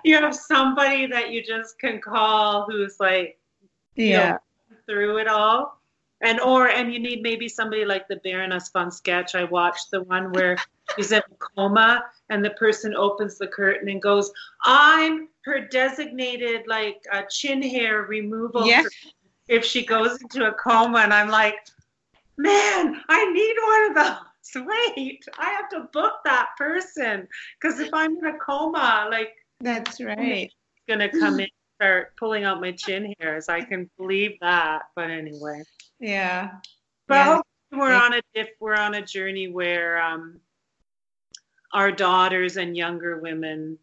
You 0.02 0.16
have 0.16 0.34
somebody 0.34 1.06
that 1.06 1.30
you 1.30 1.42
just 1.42 1.78
can 1.78 1.98
call 1.98 2.66
who's 2.68 2.96
like 3.00 3.38
yeah 3.96 4.36
through 4.86 5.18
it 5.18 5.28
all. 5.28 5.80
And 6.20 6.40
or 6.40 6.68
and 6.68 6.92
you 6.92 6.98
need 6.98 7.22
maybe 7.22 7.48
somebody 7.48 7.84
like 7.84 8.06
the 8.08 8.16
Baroness 8.16 8.70
von 8.70 8.90
Sketch. 8.90 9.34
I 9.34 9.44
watched 9.44 9.90
the 9.90 10.02
one 10.02 10.32
where 10.32 10.56
she's 10.94 11.12
in 11.12 11.18
a 11.18 11.34
coma 11.38 12.04
and 12.30 12.44
the 12.44 12.50
person 12.50 12.94
opens 12.94 13.36
the 13.38 13.46
curtain 13.46 13.88
and 13.88 14.00
goes, 14.00 14.30
I'm 14.64 15.28
her 15.44 15.60
designated 15.68 16.62
like 16.66 17.02
uh, 17.12 17.22
chin 17.30 17.62
hair 17.62 18.02
removal 18.02 18.66
Yeah. 18.66 18.84
if 19.48 19.64
she 19.64 19.84
goes 19.84 20.20
into 20.22 20.46
a 20.46 20.52
coma 20.52 20.98
and 20.98 21.12
I'm 21.12 21.28
like, 21.28 21.56
man, 22.38 23.00
I 23.08 23.32
need 23.32 23.56
one 23.62 23.90
of 23.90 23.94
those. 23.94 24.26
Wait, 24.54 25.24
I 25.38 25.50
have 25.50 25.68
to 25.70 25.88
book 25.92 26.14
that 26.24 26.48
person 26.58 27.26
because 27.60 27.80
if 27.80 27.92
I'm 27.92 28.16
in 28.18 28.26
a 28.26 28.38
coma, 28.38 29.08
like 29.10 29.32
that's 29.60 30.00
right 30.00 30.50
it's 30.50 30.54
gonna 30.88 31.08
come 31.08 31.34
in 31.34 31.40
and 31.40 31.50
start 31.80 32.16
pulling 32.16 32.44
out 32.44 32.60
my 32.60 32.72
chin 32.72 33.14
hairs. 33.20 33.48
I 33.48 33.62
can 33.62 33.90
believe 33.96 34.38
that. 34.40 34.82
But 34.94 35.10
anyway. 35.10 35.62
yeah 35.98 36.50
But 37.08 37.16
Yeah. 37.72 37.78
we're 37.78 37.94
on 37.94 38.14
a 38.14 38.20
if 38.34 38.50
we're 38.60 38.76
on 38.76 38.94
a 38.94 39.02
journey 39.02 39.48
where 39.48 40.00
um, 40.00 40.40
our 41.72 41.90
daughters 41.90 42.56
and 42.56 42.76
younger 42.76 43.18
women 43.18 43.78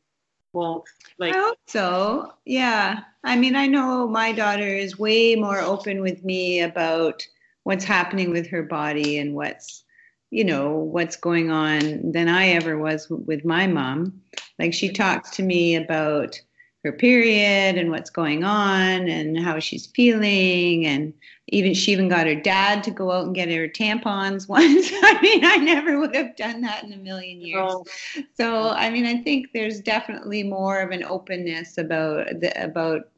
won't 0.54 0.84
like 1.18 1.36
I 1.36 1.40
hope 1.40 1.58
so. 1.68 2.34
Yeah. 2.46 3.02
I 3.24 3.36
mean, 3.38 3.56
I 3.56 3.68
know 3.68 4.08
my 4.08 4.32
daughter 4.32 4.68
is 4.68 4.98
way 5.00 5.36
more 5.36 5.60
open 5.60 6.02
with 6.02 6.24
me 6.24 6.62
about 6.62 7.26
what's 7.64 7.86
happening 7.86 8.32
with 8.32 8.48
her 8.48 8.64
body 8.64 9.20
and 9.20 9.36
what's, 9.36 9.84
you 10.32 10.46
know, 10.46 10.72
what's 10.72 11.18
going 11.18 11.52
on 11.52 12.12
than 12.12 12.28
I 12.30 12.48
ever 12.50 12.78
was 12.78 13.10
with 13.10 13.46
my 13.46 13.68
mom. 13.68 14.22
Like 14.58 14.74
she 14.74 14.92
talks 14.92 15.30
to 15.32 15.44
me 15.44 15.76
about 15.76 16.40
her 16.84 16.92
period 16.92 17.78
and 17.78 17.92
what's 17.92 18.10
going 18.10 18.44
on 18.44 19.08
and 19.08 19.38
how 19.38 19.60
she's 19.60 19.86
feeling 19.88 20.86
and 20.86 21.14
even 21.50 21.74
she 21.74 21.92
even 21.92 22.08
got 22.08 22.26
her 22.26 22.36
dad 22.36 22.84
to 22.86 22.92
go 22.92 23.12
out 23.12 23.26
and 23.26 23.36
get 23.36 23.50
her 23.50 23.68
tampons 23.68 24.48
once. 24.50 24.90
I 25.04 25.20
mean, 25.22 25.46
I 25.46 25.58
never 25.58 26.00
would 26.00 26.16
have 26.16 26.36
done 26.38 26.62
that 26.62 26.84
in 26.84 26.94
a 26.94 26.98
million 26.98 27.42
years. 27.42 27.72
oh, 27.72 27.86
So 28.34 28.70
I 28.70 28.90
mean, 28.90 29.06
I 29.06 29.18
think 29.18 29.50
there's 29.54 29.82
definitely 29.82 30.44
more 30.44 30.80
of 30.80 30.92
an 30.92 31.04
openness 31.04 31.78
about 31.78 32.40
the, 32.40 32.52
about 32.64 33.10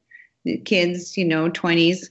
the 0.45 0.57
kids, 0.57 1.15
you 1.15 1.25
know, 1.25 1.49
20s, 1.49 2.09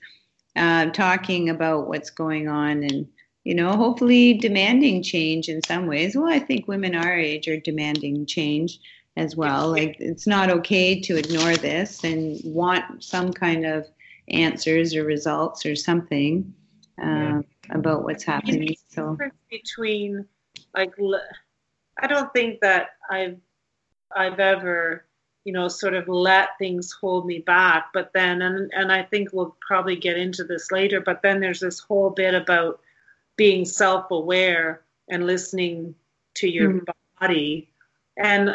uh, 0.56 0.86
talking 0.90 1.50
about 1.50 1.88
what's 1.88 2.10
going 2.10 2.48
on 2.48 2.82
and 2.84 3.06
you 3.44 3.54
know, 3.54 3.72
hopefully 3.76 4.34
demanding 4.34 5.02
change 5.02 5.48
in 5.48 5.62
some 5.64 5.86
ways. 5.86 6.16
Well, 6.16 6.32
I 6.32 6.38
think 6.38 6.68
women 6.68 6.94
our 6.94 7.16
age 7.16 7.48
are 7.48 7.58
demanding 7.58 8.26
change 8.26 8.78
as 9.16 9.36
well. 9.36 9.70
Like 9.70 9.96
it's 9.98 10.26
not 10.26 10.50
okay 10.50 11.00
to 11.00 11.16
ignore 11.16 11.56
this 11.56 12.04
and 12.04 12.40
want 12.44 13.02
some 13.02 13.32
kind 13.32 13.66
of 13.66 13.86
answers 14.28 14.94
or 14.94 15.04
results 15.04 15.66
or 15.66 15.74
something 15.76 16.54
um, 17.02 17.44
about 17.70 18.04
what's 18.04 18.24
happening. 18.24 18.76
So 18.88 19.18
between 19.50 20.26
like 20.74 20.92
l- 21.00 21.20
I 21.98 22.06
don't 22.06 22.32
think 22.32 22.60
that 22.60 22.90
I've 23.10 23.38
I've 24.14 24.40
ever 24.40 25.04
you 25.44 25.52
know 25.52 25.68
sort 25.68 25.94
of 25.94 26.08
let 26.08 26.50
things 26.58 26.92
hold 26.92 27.26
me 27.26 27.40
back 27.40 27.86
but 27.92 28.12
then 28.14 28.42
and 28.42 28.70
and 28.72 28.92
I 28.92 29.02
think 29.02 29.30
we'll 29.32 29.56
probably 29.66 29.96
get 29.96 30.16
into 30.16 30.44
this 30.44 30.70
later 30.70 31.00
but 31.00 31.20
then 31.22 31.40
there's 31.40 31.60
this 31.60 31.80
whole 31.80 32.10
bit 32.10 32.34
about 32.34 32.80
being 33.36 33.64
self-aware 33.64 34.82
and 35.08 35.26
listening 35.26 35.94
to 36.34 36.48
your 36.48 36.70
Mhm. 36.70 36.88
body 37.20 37.68
and 38.16 38.50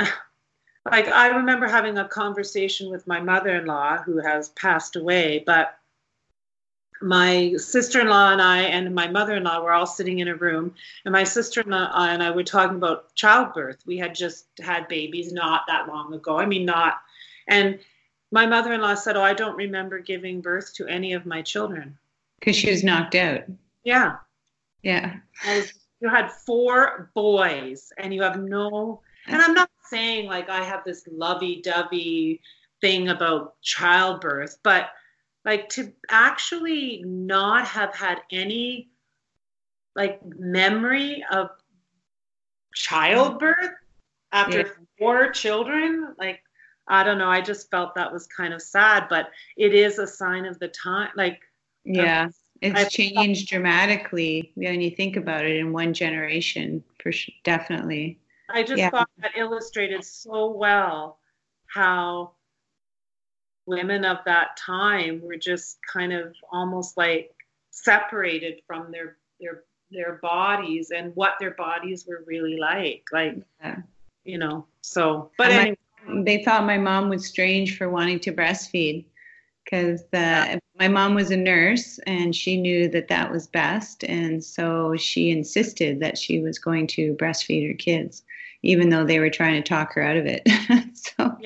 like 0.86 1.08
I 1.08 1.28
remember 1.28 1.68
having 1.68 1.98
a 1.98 2.08
conversation 2.08 2.90
with 2.90 3.08
my 3.08 3.20
mother-in-law 3.20 4.04
who 4.04 4.20
has 4.20 4.50
passed 4.50 4.96
away 4.96 5.44
but 5.46 5.78
my 7.02 7.54
sister-in-law 7.58 8.32
and 8.32 8.42
I 8.42 8.64
and 8.64 8.96
my 8.96 9.08
mother-in-law 9.08 9.62
were 9.62 9.72
all 9.72 9.86
sitting 9.86 10.20
in 10.20 10.28
a 10.28 10.36
room 10.36 10.74
and 11.06 11.12
my 11.12 11.24
sister-in-law 11.24 11.92
and 11.96 12.24
I 12.24 12.32
were 12.32 12.44
talking 12.44 12.78
about 12.78 13.14
childbirth. 13.14 13.86
We 13.86 13.98
had 13.98 14.16
just 14.16 14.48
had 14.60 14.88
babies 14.88 15.32
not 15.32 15.64
that 15.68 15.88
long 15.88 16.14
ago. 16.14 16.40
I 16.40 16.46
mean 16.46 16.66
not 16.66 17.02
and 17.48 17.80
my 18.32 18.46
mother-in-law 18.46 18.96
said, 18.96 19.16
"Oh, 19.16 19.22
I 19.22 19.34
don't 19.34 19.56
remember 19.56 20.00
giving 20.00 20.42
birth 20.42 20.74
to 20.74 20.88
any 20.88 21.14
of 21.14 21.26
my 21.26 21.42
children." 21.42 21.98
because 22.40 22.56
she 22.56 22.70
was 22.70 22.84
knocked 22.84 23.16
out. 23.16 23.44
Yeah. 23.84 24.18
Yeah. 24.84 25.16
I 25.46 25.58
was, 25.58 25.74
you 26.00 26.10
had 26.10 26.32
four 26.32 27.12
boys 27.16 27.92
and 27.98 28.14
you 28.14 28.22
have 28.24 28.40
no 28.40 29.02
and 29.28 29.42
I'm 29.42 29.54
not 29.54 29.70
saying 29.90 30.28
like 30.28 30.50
I 30.50 30.64
have 30.64 30.84
this 30.86 31.04
lovey-dovey 31.12 32.42
thing 32.82 33.10
about 33.10 33.60
childbirth, 33.62 34.58
but 34.64 34.90
like 35.44 35.70
to 35.70 35.92
actually 36.10 37.04
not 37.06 37.68
have 37.68 37.94
had 37.96 38.22
any 38.32 38.90
like 39.96 40.22
memory 40.38 41.26
of 41.32 41.50
childbirth 42.74 43.72
after 44.32 44.60
Yeah. 44.60 44.72
four 45.00 45.32
children, 45.32 46.16
like 46.18 46.42
I 46.88 47.04
don't 47.04 47.18
know, 47.18 47.30
I 47.30 47.42
just 47.42 47.70
felt 47.70 47.96
that 47.96 48.14
was 48.14 48.28
kind 48.28 48.54
of 48.54 48.62
sad, 48.62 49.08
but 49.10 49.32
it 49.58 49.74
is 49.74 50.00
a 50.00 50.08
sign 50.08 50.46
of 50.46 50.58
the 50.60 50.70
time 50.70 51.10
like 51.16 51.42
Yeah, 51.84 52.30
it's 52.62 52.94
changed 52.94 53.48
dramatically 53.50 54.52
when 54.56 54.82
you 54.82 54.92
think 54.92 55.16
about 55.16 55.46
it 55.46 55.58
in 55.58 55.72
one 55.72 55.94
generation, 55.94 56.84
for 57.02 57.12
sure, 57.12 57.34
definitely. 57.44 58.20
I 58.50 58.64
just 58.64 58.78
Yeah. 58.80 58.90
thought 58.90 59.10
that 59.18 59.32
illustrated 59.36 60.04
so 60.04 60.52
well 60.52 61.20
how 61.68 62.32
women 63.66 64.06
of 64.06 64.18
that 64.26 64.56
time 64.58 65.22
were 65.22 65.36
just 65.36 65.78
kind 65.92 66.14
of 66.14 66.34
almost 66.52 66.98
like 66.98 67.36
separated 67.72 68.62
from 68.66 68.92
their 68.92 69.18
their 69.40 69.64
their 69.92 70.20
bodies 70.22 70.92
and 70.92 71.16
what 71.16 71.34
their 71.40 71.52
bodies 71.52 72.06
were 72.08 72.24
really 72.26 72.58
like 72.58 73.04
like 73.12 73.36
Yeah. 73.62 73.78
you 74.24 74.38
know 74.38 74.66
so 74.82 75.32
but 75.38 75.50
my- 75.50 75.58
anyway, 75.60 75.78
They 76.24 76.44
thought 76.44 76.66
my 76.66 76.78
mom 76.78 77.10
was 77.10 77.28
strange 77.28 77.78
for 77.78 77.90
wanting 77.90 78.20
to 78.22 78.32
breastfeed 78.32 79.06
because 79.66 80.04
my 80.80 80.88
mom 80.88 81.16
was 81.16 81.32
a 81.32 81.38
nurse 81.38 82.00
and 82.06 82.36
she 82.36 82.60
knew 82.60 82.88
that 82.90 83.08
that 83.08 83.32
was 83.32 83.48
best, 83.48 84.04
and 84.04 84.44
so 84.44 84.96
she 84.96 85.32
insisted 85.32 86.00
that 86.00 86.18
she 86.18 86.40
was 86.40 86.60
going 86.60 86.88
to 86.88 87.16
breastfeed 87.16 87.68
her 87.68 87.74
kids, 87.74 88.24
even 88.64 88.90
though 88.90 89.06
they 89.06 89.20
were 89.20 89.30
trying 89.30 89.62
to 89.62 89.68
talk 89.68 89.94
her 89.94 90.02
out 90.02 90.18
of 90.18 90.26
it. 90.26 90.48
so. 90.94 91.38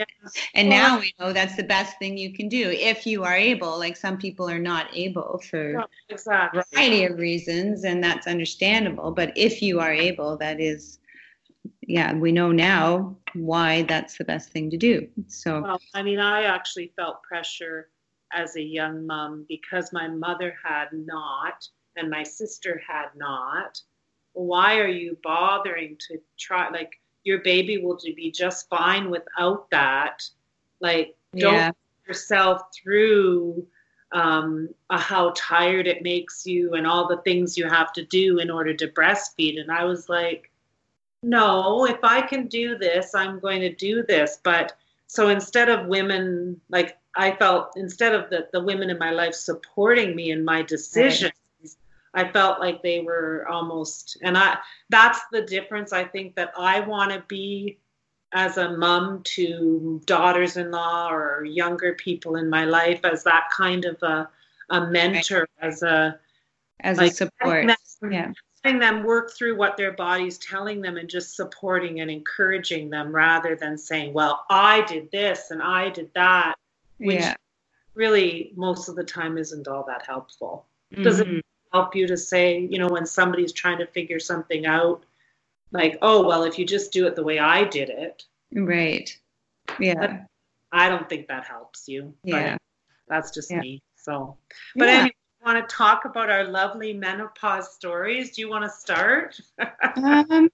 And 0.54 0.70
Well, 0.70 0.96
now 0.96 1.00
we 1.00 1.14
know 1.20 1.34
that's 1.34 1.56
the 1.56 1.64
best 1.64 1.98
thing 1.98 2.18
you 2.18 2.34
can 2.34 2.50
do 2.50 2.70
if 2.70 3.06
you 3.06 3.24
are 3.24 3.36
able. 3.36 3.78
Like 3.78 3.96
some 3.96 4.18
people 4.18 4.50
are 4.50 4.60
not 4.60 4.88
able 4.94 5.42
for 5.50 5.86
exactly 6.10 6.62
variety 6.72 7.06
of 7.06 7.18
reasons, 7.18 7.84
and 7.84 8.04
that's 8.04 8.28
understandable. 8.28 9.12
But 9.12 9.34
if 9.38 9.62
you 9.62 9.80
are 9.80 9.94
able, 9.94 10.38
that 10.38 10.60
is, 10.60 11.00
yeah, 11.82 12.14
we 12.14 12.32
know 12.32 12.52
now 12.52 13.16
why 13.34 13.84
that's 13.84 14.18
the 14.18 14.26
best 14.26 14.50
thing 14.50 14.70
to 14.72 14.78
do. 14.78 15.08
So, 15.28 15.62
Well, 15.62 15.82
I 15.94 16.04
mean, 16.04 16.20
I 16.20 16.44
actually 16.44 16.92
felt 16.98 17.24
pressure 17.24 17.90
as 18.34 18.56
a 18.56 18.62
young 18.62 19.06
mom 19.06 19.46
because 19.48 19.92
my 19.94 20.08
mother 20.08 20.54
had 20.64 20.88
not 20.94 21.68
and 21.96 22.10
my 22.10 22.24
sister 22.24 22.82
had 22.88 23.08
not. 23.16 23.82
why 24.34 24.78
are 24.80 24.88
you 24.88 25.18
bothering 25.24 25.98
to 26.08 26.18
try 26.40 26.70
like 26.70 27.00
your 27.24 27.40
baby 27.40 27.78
will 27.78 28.00
be 28.16 28.32
just 28.32 28.70
fine 28.70 29.10
without 29.12 29.70
that 29.70 30.24
like 30.80 31.16
don't 31.38 31.54
Yeah. 31.56 31.72
put 31.72 32.08
yourself 32.08 32.62
through 32.74 33.68
um, 34.14 34.70
how 34.90 35.32
tired 35.36 35.88
it 35.88 36.02
makes 36.02 36.46
you 36.46 36.74
and 36.74 36.86
all 36.88 37.08
the 37.08 37.22
things 37.24 37.58
you 37.58 37.68
have 37.68 37.92
to 37.94 38.06
do 38.06 38.40
in 38.40 38.50
order 38.50 38.74
to 38.74 38.88
breastfeed 38.88 39.60
and 39.60 39.72
i 39.72 39.84
was 39.84 40.08
like 40.10 40.50
no 41.24 41.86
if 41.86 42.00
i 42.04 42.22
can 42.22 42.48
do 42.48 42.78
this 42.78 43.14
i'm 43.16 43.40
going 43.40 43.62
to 43.62 43.74
do 43.76 44.04
this 44.08 44.40
but 44.44 44.74
so 45.08 45.28
instead 45.30 45.70
of 45.70 45.88
women 45.88 46.60
like 46.70 46.98
i 47.15 47.32
felt 47.36 47.72
instead 47.75 48.13
of 48.15 48.30
the, 48.30 48.48
the 48.53 48.62
women 48.63 48.89
in 48.89 48.98
my 48.98 49.12
life 49.12 49.34
supporting 49.34 50.15
me 50.15 50.32
in 50.32 50.44
my 50.46 50.62
decisions 50.62 51.32
i 52.13 52.27
felt 52.32 52.60
like 52.60 52.82
they 52.82 53.00
were 53.01 53.46
almost 53.50 54.18
and 54.22 54.38
i 54.38 54.58
that's 54.89 55.20
the 55.32 55.41
difference 55.41 55.94
i 55.94 56.03
think 56.03 56.36
that 56.36 56.51
i 56.58 56.80
want 56.80 57.12
to 57.12 57.24
be 57.27 57.77
as 58.34 58.56
a 58.58 58.77
mom 58.77 59.22
to 59.24 60.01
daughters-in-law 60.06 61.10
or 61.12 61.44
younger 61.44 61.94
people 61.96 62.38
in 62.38 62.50
my 62.50 62.63
life 62.63 63.01
as 63.03 63.24
that 63.25 63.50
kind 63.51 63.84
of 63.84 64.01
a, 64.03 64.30
a 64.70 64.88
mentor 64.88 65.46
as 65.60 65.84
a 65.84 66.18
As 66.80 66.98
like 66.98 67.12
a 67.12 67.15
support. 67.15 67.68
them- 67.68 68.12
Yeah. 68.12 68.32
letting 68.63 68.80
them 68.80 69.03
work 69.03 69.32
through 69.34 69.58
what 69.58 69.75
their 69.75 69.91
body's 69.91 70.38
telling 70.38 70.82
them 70.82 70.96
and 70.96 71.10
just 71.10 71.36
supporting 71.36 72.00
and 72.00 72.10
encouraging 72.10 72.89
them 72.89 73.13
rather 73.13 73.56
than 73.58 73.77
saying 73.77 74.13
well 74.13 74.46
i 74.50 74.82
did 74.86 75.12
this 75.12 75.51
and 75.51 75.62
i 75.62 75.89
did 75.89 76.10
that 76.15 76.56
which 77.01 77.15
Yeah. 77.20 77.36
really 77.96 78.53
most 78.55 78.88
of 78.89 78.96
the 78.96 79.03
time 79.03 79.38
isn't 79.38 79.67
all 79.67 79.84
that 79.86 80.05
helpful 80.05 80.67
Does 81.01 81.20
it- 81.22 81.27
Mhm. 81.27 81.41
help 81.74 81.96
you 81.96 82.05
to 82.08 82.17
say 82.17 82.60
you 82.60 82.77
know 82.77 82.88
when 82.89 83.05
somebody's 83.05 83.53
trying 83.53 83.77
to 83.79 83.88
figure 83.88 84.20
something 84.20 84.65
out 84.65 85.03
like 85.72 85.98
oh 86.01 86.25
well 86.27 86.43
if 86.43 86.60
you 86.60 86.65
just 86.65 86.91
do 86.91 87.08
it 87.08 87.15
the 87.15 87.24
way 87.24 87.39
i 87.39 87.63
did 87.63 87.89
it 87.89 88.25
Right. 88.53 89.10
Yeah. 89.79 90.25
i 90.72 90.89
don't 90.89 91.08
think 91.10 91.27
that 91.27 91.46
helps 91.46 91.88
you 91.88 92.13
Yeah. 92.24 92.58
that's 93.08 93.31
just 93.31 93.50
Yeah. 93.51 93.60
me 93.62 93.81
so 93.96 94.38
but 94.75 94.88
Yeah. 94.89 94.93
anyway 94.96 95.15
want 95.46 95.67
to 95.67 95.75
talk 95.75 96.05
about 96.05 96.29
our 96.29 96.43
lovely 96.43 96.93
menopause 96.93 97.74
stories 97.74 98.36
do 98.36 98.41
you 98.41 98.50
want 98.50 98.63
to 98.63 98.70
start 98.70 99.39
um, 99.96 100.51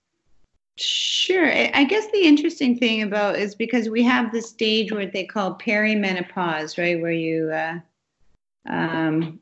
sure. 0.80 1.50
I 1.52 1.84
guess 1.84 2.08
the 2.12 2.24
interesting 2.24 2.78
thing 2.78 3.02
about 3.02 3.38
is 3.38 3.56
because 3.56 3.90
we 3.90 4.04
have 4.04 4.32
the 4.32 4.42
stage 4.42 4.92
where 4.92 5.06
they 5.06 5.26
call 5.26 5.58
perimenopause, 5.58 6.78
right, 6.78 7.02
where 7.02 7.12
you 7.12 7.52
uh, 7.52 7.80
um, 8.70 9.40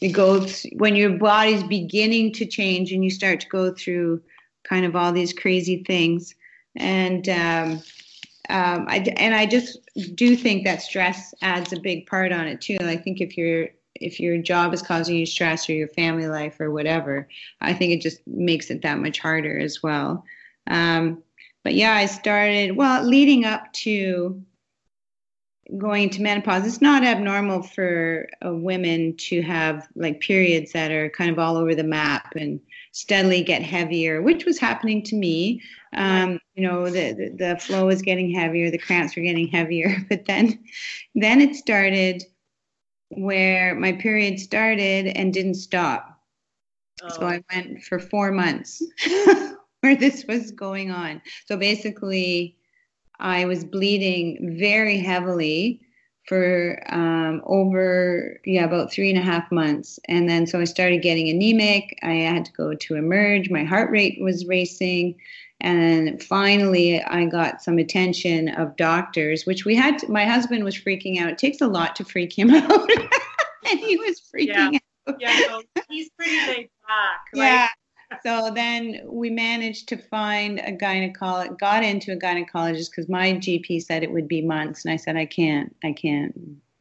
you 0.00 0.12
go 0.12 0.46
when 0.76 0.96
your 0.96 1.10
body's 1.10 1.62
beginning 1.62 2.32
to 2.32 2.46
change 2.46 2.92
and 2.92 3.04
you 3.04 3.10
start 3.10 3.40
to 3.40 3.48
go 3.48 3.72
through 3.72 4.22
kind 4.68 4.84
of 4.84 4.96
all 4.96 5.12
these 5.12 5.32
crazy 5.32 5.84
things, 5.84 6.34
and 6.76 7.28
um, 7.28 7.82
um, 8.50 8.86
I 8.88 9.04
and 9.16 9.34
I 9.34 9.46
just 9.46 9.78
do 10.14 10.36
think 10.36 10.64
that 10.64 10.82
stress 10.82 11.34
adds 11.42 11.72
a 11.72 11.80
big 11.80 12.06
part 12.06 12.32
on 12.32 12.46
it 12.46 12.60
too. 12.60 12.76
I 12.80 12.96
think 12.96 13.20
if 13.20 13.36
your 13.36 13.68
if 13.94 14.18
your 14.20 14.38
job 14.38 14.74
is 14.74 14.82
causing 14.82 15.16
you 15.16 15.26
stress 15.26 15.68
or 15.68 15.72
your 15.72 15.88
family 15.88 16.26
life 16.26 16.60
or 16.60 16.70
whatever, 16.70 17.28
I 17.60 17.72
think 17.72 17.92
it 17.92 18.00
just 18.00 18.20
makes 18.26 18.70
it 18.70 18.82
that 18.82 18.98
much 18.98 19.18
harder 19.20 19.58
as 19.58 19.82
well. 19.82 20.24
Um, 20.66 21.22
but 21.62 21.74
yeah, 21.74 21.94
I 21.94 22.06
started, 22.06 22.76
well, 22.76 23.02
leading 23.02 23.44
up 23.44 23.72
to 23.72 24.42
going 25.78 26.10
to 26.10 26.22
menopause, 26.22 26.66
it's 26.66 26.82
not 26.82 27.04
abnormal 27.04 27.62
for 27.62 28.28
uh, 28.44 28.52
women 28.52 29.16
to 29.16 29.40
have 29.42 29.88
like 29.94 30.20
periods 30.20 30.72
that 30.72 30.90
are 30.90 31.08
kind 31.08 31.30
of 31.30 31.38
all 31.38 31.56
over 31.56 31.74
the 31.74 31.82
map 31.82 32.34
and 32.36 32.60
steadily 32.92 33.42
get 33.42 33.62
heavier, 33.62 34.20
which 34.20 34.44
was 34.44 34.58
happening 34.58 35.02
to 35.02 35.16
me. 35.16 35.62
Um, 35.94 36.38
you 36.54 36.68
know, 36.68 36.90
the, 36.90 37.34
the, 37.36 37.56
flow 37.58 37.86
was 37.86 38.02
getting 38.02 38.30
heavier, 38.30 38.70
the 38.70 38.78
cramps 38.78 39.16
were 39.16 39.22
getting 39.22 39.48
heavier, 39.48 39.96
but 40.08 40.26
then, 40.26 40.62
then 41.14 41.40
it 41.40 41.56
started 41.56 42.24
where 43.08 43.74
my 43.74 43.92
period 43.92 44.38
started 44.40 45.06
and 45.06 45.32
didn't 45.32 45.54
stop. 45.54 46.10
So 47.10 47.22
Oh, 47.22 47.26
I 47.26 47.44
went 47.52 47.82
for 47.82 47.98
four 47.98 48.32
months 48.32 48.82
where 49.84 49.94
this 50.04 50.24
was 50.26 50.50
going 50.50 50.90
on. 50.90 51.20
So 51.46 51.56
basically, 51.56 52.56
I 53.20 53.44
was 53.44 53.64
bleeding 53.64 54.56
very 54.58 54.98
heavily 54.98 55.80
for 56.26 56.82
um, 56.88 57.42
over, 57.44 58.40
yeah, 58.46 58.64
about 58.64 58.90
three 58.90 59.10
and 59.10 59.18
a 59.18 59.22
half 59.22 59.52
months. 59.52 60.00
And 60.08 60.26
then 60.28 60.46
so 60.46 60.58
I 60.58 60.64
started 60.64 61.02
getting 61.02 61.28
anemic. 61.28 61.98
I 62.02 62.14
had 62.14 62.46
to 62.46 62.52
go 62.52 62.74
to 62.74 62.94
emerge. 62.96 63.50
My 63.50 63.62
heart 63.62 63.90
rate 63.90 64.18
was 64.20 64.46
racing. 64.46 65.16
And 65.60 66.22
finally, 66.22 67.02
I 67.02 67.26
got 67.26 67.62
some 67.62 67.78
attention 67.78 68.48
of 68.48 68.76
doctors, 68.76 69.44
which 69.46 69.64
we 69.66 69.76
had. 69.76 69.98
To, 69.98 70.10
my 70.10 70.24
husband 70.24 70.64
was 70.64 70.74
freaking 70.74 71.20
out. 71.20 71.28
It 71.28 71.38
takes 71.38 71.60
a 71.60 71.66
lot 71.68 71.94
to 71.96 72.04
freak 72.04 72.36
him 72.36 72.50
out. 72.54 72.70
and 73.70 73.78
he 73.78 73.96
was 73.98 74.20
freaking 74.34 74.72
Yeah. 74.72 74.78
out. 75.08 75.16
yeah 75.20 75.38
no, 75.48 75.62
he's 75.90 76.08
pretty 76.18 76.36
laid 76.46 76.70
back 76.88 77.20
like, 77.34 77.42
Yeah. 77.50 77.68
So 78.22 78.50
then 78.54 79.00
we 79.06 79.30
managed 79.30 79.88
to 79.88 79.96
find 79.96 80.58
a 80.60 80.72
gynecologist, 80.72 81.58
got 81.58 81.82
into 81.82 82.12
a 82.12 82.16
gynecologist 82.16 82.90
because 82.90 83.08
my 83.08 83.32
GP 83.32 83.82
said 83.82 84.02
it 84.02 84.12
would 84.12 84.28
be 84.28 84.42
months. 84.42 84.84
And 84.84 84.92
I 84.92 84.96
said, 84.96 85.16
I 85.16 85.26
can't, 85.26 85.74
I 85.84 85.92
can't 85.92 86.34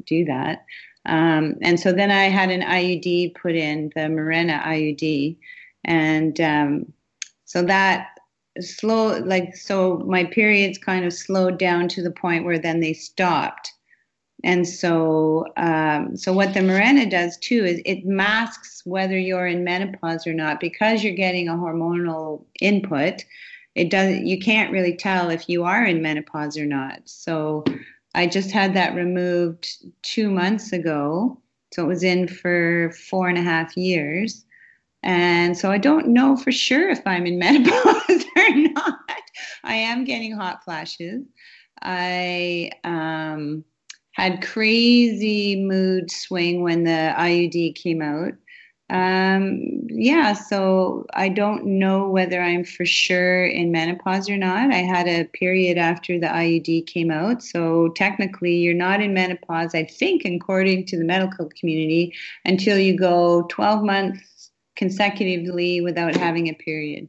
do 0.05 0.25
that. 0.25 0.65
Um, 1.05 1.57
and 1.61 1.79
so 1.79 1.91
then 1.91 2.11
I 2.11 2.25
had 2.25 2.49
an 2.49 2.61
IUD 2.61 3.35
put 3.35 3.55
in, 3.55 3.91
the 3.95 4.01
Mirena 4.01 4.61
IUD. 4.63 5.37
And 5.83 6.39
um, 6.39 6.93
so 7.45 7.63
that 7.63 8.17
slow, 8.59 9.19
like, 9.19 9.55
so 9.55 9.97
my 10.07 10.23
periods 10.23 10.77
kind 10.77 11.05
of 11.05 11.13
slowed 11.13 11.57
down 11.57 11.87
to 11.89 12.03
the 12.03 12.11
point 12.11 12.45
where 12.45 12.59
then 12.59 12.79
they 12.79 12.93
stopped. 12.93 13.73
And 14.43 14.67
so, 14.67 15.45
um, 15.55 16.17
so 16.17 16.33
what 16.33 16.53
the 16.53 16.59
Mirena 16.59 17.09
does 17.09 17.37
too 17.37 17.63
is 17.63 17.81
it 17.85 18.05
masks 18.05 18.81
whether 18.85 19.17
you're 19.17 19.47
in 19.47 19.63
menopause 19.63 20.27
or 20.27 20.33
not 20.33 20.59
because 20.59 21.03
you're 21.03 21.13
getting 21.13 21.47
a 21.47 21.53
hormonal 21.53 22.43
input. 22.59 23.23
It 23.75 23.89
does. 23.89 24.17
You 24.19 24.37
can't 24.39 24.71
really 24.71 24.95
tell 24.95 25.29
if 25.29 25.47
you 25.47 25.63
are 25.63 25.85
in 25.85 26.01
menopause 26.01 26.57
or 26.57 26.65
not. 26.65 27.01
So, 27.05 27.63
I 28.15 28.27
just 28.27 28.51
had 28.51 28.73
that 28.75 28.95
removed 28.95 29.67
two 30.03 30.29
months 30.29 30.71
ago. 30.71 31.39
So 31.73 31.83
it 31.83 31.87
was 31.87 32.03
in 32.03 32.27
for 32.27 32.91
four 33.09 33.27
and 33.27 33.37
a 33.37 33.41
half 33.41 33.75
years. 33.75 34.45
And 35.01 35.57
so 35.57 35.71
I 35.71 35.79
don't 35.79 36.07
know 36.09 36.37
for 36.37 36.51
sure 36.51 36.89
if 36.89 37.05
I'm 37.05 37.25
in 37.25 37.39
menopause 37.39 38.25
or 38.35 38.55
not. 38.55 38.99
I 39.63 39.75
am 39.75 40.05
getting 40.05 40.33
hot 40.33 40.63
flashes. 40.63 41.23
I 41.81 42.71
um, 42.83 43.65
had 44.13 44.41
crazy 44.41 45.55
mood 45.55 46.09
swing 46.11 46.61
when 46.61 46.83
the 46.83 47.13
IUD 47.17 47.75
came 47.75 48.01
out. 48.01 48.33
Um, 48.89 49.87
yeah, 49.89 50.33
so 50.33 51.05
I 51.15 51.29
don't 51.29 51.65
know 51.65 52.09
whether 52.09 52.39
I'm 52.39 52.63
for 52.63 52.85
sure 52.85 53.45
in 53.45 53.71
menopause 53.71 54.29
or 54.29 54.37
not. 54.37 54.71
I 54.71 54.79
had 54.79 55.07
a 55.07 55.25
period 55.25 55.77
after 55.79 56.19
the 56.19 56.27
IUD 56.27 56.85
came 56.85 57.09
out, 57.09 57.41
so 57.41 57.89
technically 57.89 58.55
you're 58.57 58.75
not 58.75 59.01
in 59.01 59.13
menopause, 59.13 59.73
I 59.73 59.85
think, 59.85 60.25
according 60.25 60.85
to 60.87 60.97
the 60.97 61.05
medical 61.05 61.49
community, 61.59 62.13
until 62.45 62.77
you 62.77 62.95
go 62.95 63.47
12 63.49 63.83
months 63.83 64.51
consecutively 64.75 65.81
without 65.81 66.15
having 66.15 66.49
a 66.49 66.53
period. 66.53 67.07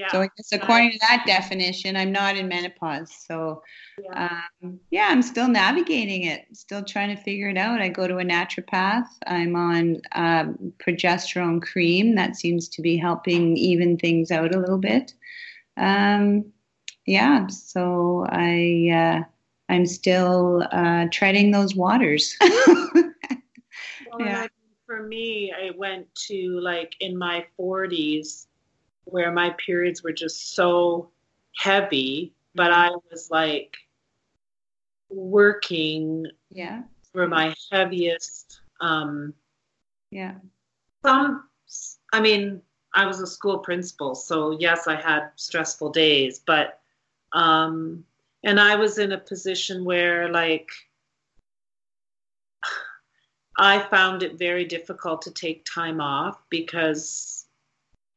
Yeah 0.00 0.08
So 0.08 0.22
I 0.22 0.28
guess 0.36 0.52
according 0.52 0.92
to 0.92 0.98
that 1.00 1.24
definition, 1.26 1.96
I'm 1.96 2.10
not 2.10 2.36
in 2.36 2.48
menopause. 2.48 3.12
So 3.26 3.62
yeah. 4.02 4.30
um, 4.62 4.80
yeah, 4.90 5.08
I'm 5.10 5.20
still 5.20 5.48
navigating 5.48 6.24
it, 6.24 6.46
still 6.52 6.82
trying 6.82 7.14
to 7.14 7.22
figure 7.22 7.50
it 7.50 7.58
out. 7.58 7.80
I 7.80 7.88
go 7.90 8.08
to 8.08 8.18
a 8.18 8.24
naturopath. 8.24 9.08
I'm 9.26 9.54
on 9.56 10.00
um, 10.12 10.72
progesterone 10.78 11.60
cream 11.60 12.14
that 12.14 12.36
seems 12.36 12.68
to 12.70 12.82
be 12.82 12.96
helping 12.96 13.56
even 13.56 13.98
things 13.98 14.30
out 14.30 14.54
a 14.54 14.58
little 14.58 14.78
bit. 14.78 15.12
Um, 15.76 16.46
yeah, 17.06 17.46
so 17.48 18.26
I 18.30 18.90
uh, 18.92 19.72
I'm 19.72 19.84
still 19.86 20.66
uh, 20.72 21.06
treading 21.10 21.50
those 21.50 21.74
waters. 21.74 22.36
Well, 24.12 24.26
Yeah. 24.26 24.46
For 24.86 25.04
me, 25.04 25.52
I 25.56 25.70
went 25.76 26.12
to 26.26 26.58
like 26.60 26.96
in 26.98 27.16
my 27.16 27.46
40s 27.56 28.46
where 29.04 29.32
my 29.32 29.50
periods 29.64 30.02
were 30.02 30.12
just 30.12 30.54
so 30.54 31.10
heavy, 31.56 32.32
but 32.54 32.72
I 32.72 32.90
was 33.10 33.30
like 33.30 33.76
working 35.08 36.26
yeah, 36.50 36.82
for 37.12 37.26
my 37.26 37.54
heaviest. 37.70 38.60
Um, 38.80 39.34
yeah, 40.10 40.34
some, 41.04 41.48
I 42.12 42.20
mean, 42.20 42.62
I 42.94 43.06
was 43.06 43.20
a 43.20 43.26
school 43.26 43.58
principal, 43.58 44.14
so 44.14 44.56
yes, 44.58 44.86
I 44.86 45.00
had 45.00 45.30
stressful 45.36 45.90
days, 45.90 46.40
but, 46.44 46.80
um, 47.32 48.04
and 48.42 48.58
I 48.58 48.76
was 48.76 48.98
in 48.98 49.12
a 49.12 49.18
position 49.18 49.84
where 49.84 50.30
like, 50.30 50.70
I 53.58 53.80
found 53.80 54.22
it 54.22 54.38
very 54.38 54.64
difficult 54.64 55.22
to 55.22 55.30
take 55.30 55.66
time 55.66 56.00
off 56.00 56.42
because 56.48 57.39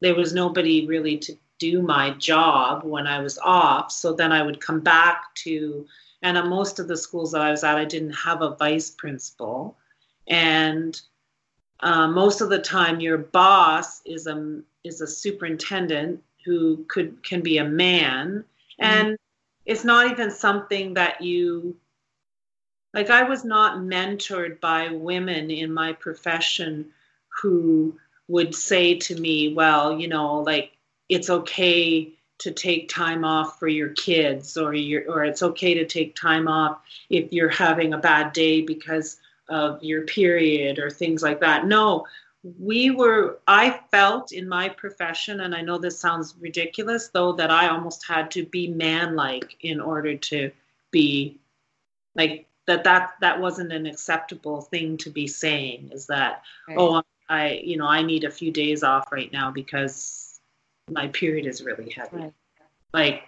there 0.04 0.16
was 0.16 0.34
nobody 0.34 0.86
really 0.86 1.18
to 1.18 1.34
do 1.60 1.82
my 1.82 2.10
job 2.12 2.84
when 2.84 3.08
I 3.08 3.20
was 3.20 3.40
off. 3.40 3.90
So 3.90 4.12
then 4.12 4.34
I 4.34 4.44
would 4.44 4.60
come 4.60 4.82
back 4.82 5.34
to, 5.36 5.88
and 6.22 6.38
at 6.38 6.48
most 6.48 6.78
of 6.78 6.90
the 6.90 6.98
schools 6.98 7.32
that 7.32 7.42
I 7.42 7.52
was 7.52 7.64
at, 7.64 7.78
I 7.78 7.86
didn't 7.86 8.12
have 8.12 8.42
a 8.42 8.56
vice 8.56 8.90
principal. 8.90 9.78
And 10.28 11.00
uh, 11.80 12.08
most 12.08 12.42
of 12.42 12.50
the 12.50 12.60
time, 12.60 13.00
your 13.00 13.18
boss 13.18 14.02
is 14.06 14.28
a 14.28 14.62
is 14.84 15.00
a 15.00 15.08
superintendent 15.08 16.22
who 16.44 16.84
could 16.90 17.24
can 17.24 17.42
be 17.42 17.58
a 17.58 17.64
man, 17.66 18.44
mm-hmm. 18.82 18.84
and 18.84 19.18
it's 19.66 19.86
not 19.86 20.12
even 20.12 20.32
something 20.32 20.94
that 20.94 21.22
you 21.22 21.76
like. 22.94 23.10
I 23.10 23.24
was 23.24 23.44
not 23.44 23.80
mentored 23.80 24.60
by 24.62 24.90
women 24.90 25.52
in 25.52 25.74
my 25.74 25.94
profession 25.94 26.90
who 27.42 27.98
would 28.34 28.56
say 28.56 28.98
to 28.98 29.16
me, 29.20 29.54
"Well, 29.54 30.00
you 30.00 30.08
know, 30.08 30.42
like 30.42 30.72
it's 31.08 31.30
okay 31.30 32.14
to 32.40 32.52
take 32.52 32.90
time 32.90 33.24
off 33.24 33.60
for 33.60 33.68
your 33.68 33.90
kids 33.90 34.58
or 34.58 34.74
your 34.74 35.10
or 35.10 35.24
it's 35.24 35.44
okay 35.44 35.74
to 35.76 35.86
take 35.86 36.16
time 36.16 36.48
off 36.48 36.82
if 37.10 37.32
you're 37.32 37.50
having 37.50 37.94
a 37.94 37.98
bad 37.98 38.34
day 38.34 38.62
because 38.62 39.18
of 39.50 39.84
your 39.84 40.02
period 40.02 40.80
or 40.80 40.90
things 40.90 41.22
like 41.22 41.40
that 41.40 41.66
no 41.66 42.06
we 42.60 42.90
were 42.92 43.40
i 43.48 43.80
felt 43.92 44.32
in 44.32 44.50
my 44.50 44.68
profession 44.68 45.42
and 45.42 45.56
i 45.56 45.62
know 45.62 45.78
this 45.78 46.00
sounds 46.00 46.36
ridiculous 46.40 47.10
though 47.10 47.34
that 47.34 47.52
i 47.52 47.70
almost 47.70 48.06
had 48.08 48.32
to 48.32 48.46
be 48.46 48.68
manlike 48.68 49.56
in 49.62 49.80
order 49.80 50.18
to 50.18 50.52
be 50.92 51.40
like 52.16 52.48
that 52.68 52.84
that 52.84 53.14
that 53.22 53.40
wasn't 53.40 53.72
an 53.72 53.86
acceptable 53.86 54.62
thing 54.62 54.98
to 54.98 55.10
be 55.10 55.28
saying 55.28 55.90
is 55.94 56.08
that 56.08 56.42
right. 56.68 56.78
oh 56.78 57.02
i 57.30 57.62
you 57.64 57.78
know 57.78 57.88
i 57.88 58.02
need 58.02 58.24
a 58.24 58.32
few 58.32 58.52
days 58.52 58.84
off 58.84 59.12
right 59.12 59.32
now 59.32 59.52
because 59.52 60.24
my 60.90 61.08
period 61.10 61.46
is 61.46 61.64
really 61.64 61.90
heavy. 61.92 62.18
Right. 62.18 62.34
Like 62.94 63.24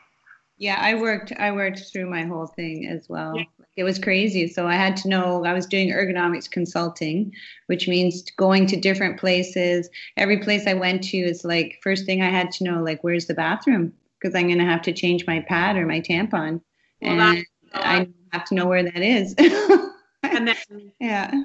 yeah, 0.57 0.77
I 0.79 0.95
worked 0.95 1.33
I 1.37 1.51
worked 1.51 1.91
through 1.91 2.09
my 2.09 2.23
whole 2.23 2.47
thing 2.47 2.87
as 2.87 3.09
well. 3.09 3.37
Yeah. 3.37 3.43
It 3.75 3.83
was 3.83 3.99
crazy. 3.99 4.47
So 4.47 4.67
I 4.67 4.75
had 4.75 4.95
to 4.97 5.09
know 5.09 5.43
I 5.43 5.53
was 5.53 5.65
doing 5.65 5.89
ergonomics 5.89 6.49
consulting, 6.49 7.33
which 7.67 7.89
means 7.89 8.23
going 8.37 8.67
to 8.67 8.79
different 8.79 9.19
places. 9.19 9.89
Every 10.15 10.39
place 10.39 10.65
I 10.65 10.73
went 10.73 11.03
to 11.05 11.17
is 11.17 11.43
like 11.43 11.79
first 11.83 12.05
thing 12.05 12.21
I 12.21 12.29
had 12.29 12.51
to 12.53 12.63
know 12.63 12.81
like 12.81 13.03
where's 13.03 13.25
the 13.25 13.33
bathroom 13.33 13.91
because 14.19 14.33
I'm 14.33 14.47
going 14.47 14.59
to 14.59 14.65
have 14.65 14.81
to 14.83 14.93
change 14.93 15.27
my 15.27 15.41
pad 15.41 15.75
or 15.75 15.85
my 15.85 15.99
tampon. 15.99 16.61
Well, 17.01 17.19
and 17.19 17.45
I 17.73 18.07
have 18.31 18.45
to 18.45 18.55
know 18.55 18.67
where 18.67 18.83
that 18.83 19.01
is. 19.01 19.35
and 20.23 20.47
then 20.47 20.91
yeah 20.99 21.43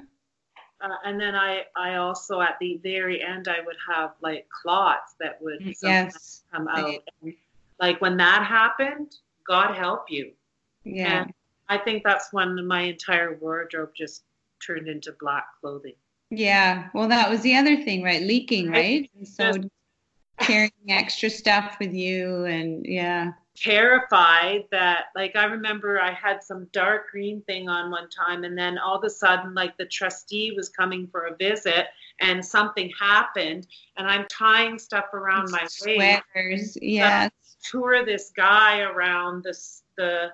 uh, 0.80 0.88
and 1.04 1.20
then 1.20 1.34
I, 1.34 1.64
I 1.76 1.96
also 1.96 2.40
at 2.40 2.56
the 2.60 2.78
very 2.82 3.22
end 3.22 3.48
I 3.48 3.60
would 3.64 3.76
have 3.92 4.12
like 4.20 4.48
clots 4.48 5.14
that 5.20 5.40
would 5.42 5.60
mm, 5.60 5.74
yes. 5.82 6.42
come 6.52 6.68
out. 6.68 7.02
And, 7.22 7.34
like 7.80 8.00
when 8.00 8.16
that 8.18 8.44
happened, 8.44 9.16
God 9.46 9.74
help 9.74 10.04
you. 10.08 10.32
Yeah. 10.84 11.22
And 11.22 11.34
I 11.68 11.78
think 11.78 12.02
that's 12.04 12.32
when 12.32 12.66
my 12.66 12.82
entire 12.82 13.36
wardrobe 13.36 13.90
just 13.96 14.24
turned 14.64 14.88
into 14.88 15.14
black 15.20 15.46
clothing. 15.60 15.94
Yeah. 16.30 16.88
Well, 16.94 17.08
that 17.08 17.30
was 17.30 17.40
the 17.40 17.56
other 17.56 17.82
thing, 17.82 18.02
right? 18.02 18.22
Leaking, 18.22 18.70
right? 18.70 19.10
And 19.16 19.26
so 19.26 19.52
carrying 20.40 20.72
extra 20.88 21.28
stuff 21.28 21.76
with 21.78 21.92
you 21.92 22.44
and 22.46 22.86
yeah 22.86 23.32
terrified 23.60 24.64
that 24.70 25.06
like 25.14 25.36
I 25.36 25.44
remember 25.44 26.00
I 26.00 26.12
had 26.12 26.42
some 26.42 26.66
dark 26.72 27.10
green 27.10 27.42
thing 27.42 27.68
on 27.68 27.90
one 27.90 28.08
time 28.08 28.44
and 28.44 28.56
then 28.56 28.78
all 28.78 28.96
of 28.96 29.04
a 29.04 29.10
sudden 29.10 29.54
like 29.54 29.76
the 29.76 29.84
trustee 29.84 30.52
was 30.56 30.70
coming 30.70 31.06
for 31.06 31.26
a 31.26 31.36
visit 31.36 31.88
and 32.20 32.44
something 32.44 32.90
happened 32.98 33.66
and 33.98 34.08
I'm 34.08 34.26
tying 34.30 34.78
stuff 34.78 35.12
around 35.12 35.50
my 35.50 35.60
waist. 35.60 35.82
Sweaters, 35.82 36.78
yes. 36.80 37.30
Tour 37.70 38.04
this 38.04 38.32
guy 38.34 38.80
around 38.80 39.44
this 39.44 39.82
the 39.96 40.32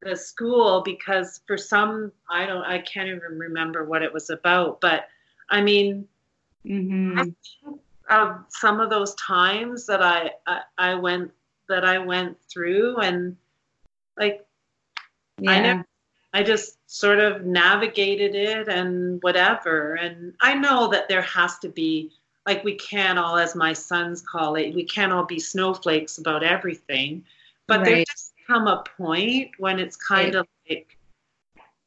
the 0.00 0.14
school 0.14 0.82
because 0.82 1.40
for 1.46 1.56
some 1.56 2.12
I 2.30 2.46
don't 2.46 2.64
I 2.64 2.78
can't 2.78 3.08
even 3.08 3.38
remember 3.38 3.84
what 3.84 4.02
it 4.02 4.12
was 4.12 4.30
about 4.30 4.80
but 4.80 5.08
I 5.50 5.62
mean 5.62 6.06
mm-hmm. 6.64 7.18
I 7.18 7.32
of 8.08 8.44
some 8.50 8.78
of 8.78 8.90
those 8.90 9.14
times 9.14 9.86
that 9.86 10.02
I, 10.02 10.30
I 10.46 10.60
I 10.78 10.94
went 10.94 11.32
that 11.68 11.84
I 11.84 11.98
went 11.98 12.38
through 12.50 12.96
and 12.98 13.36
like 14.16 14.44
yeah. 15.38 15.50
I 15.50 15.60
never 15.60 15.86
I 16.34 16.42
just 16.42 16.78
sort 16.86 17.18
of 17.18 17.44
navigated 17.44 18.34
it 18.34 18.68
and 18.68 19.22
whatever. 19.22 19.94
And 19.94 20.34
I 20.40 20.54
know 20.54 20.88
that 20.88 21.08
there 21.08 21.22
has 21.22 21.58
to 21.58 21.68
be 21.68 22.10
like 22.46 22.64
we 22.64 22.74
can't 22.74 23.18
all 23.18 23.36
as 23.36 23.54
my 23.54 23.72
sons 23.72 24.22
call 24.22 24.56
it, 24.56 24.74
we 24.74 24.84
can't 24.84 25.12
all 25.12 25.24
be 25.24 25.38
snowflakes 25.38 26.18
about 26.18 26.42
everything. 26.42 27.24
But 27.66 27.80
right. 27.80 27.84
there 27.86 28.04
does 28.04 28.32
come 28.46 28.66
a 28.66 28.82
point 28.96 29.50
when 29.58 29.78
it's 29.78 29.96
kind 29.96 30.34
right. 30.34 30.40
of 30.40 30.48
like 30.68 30.96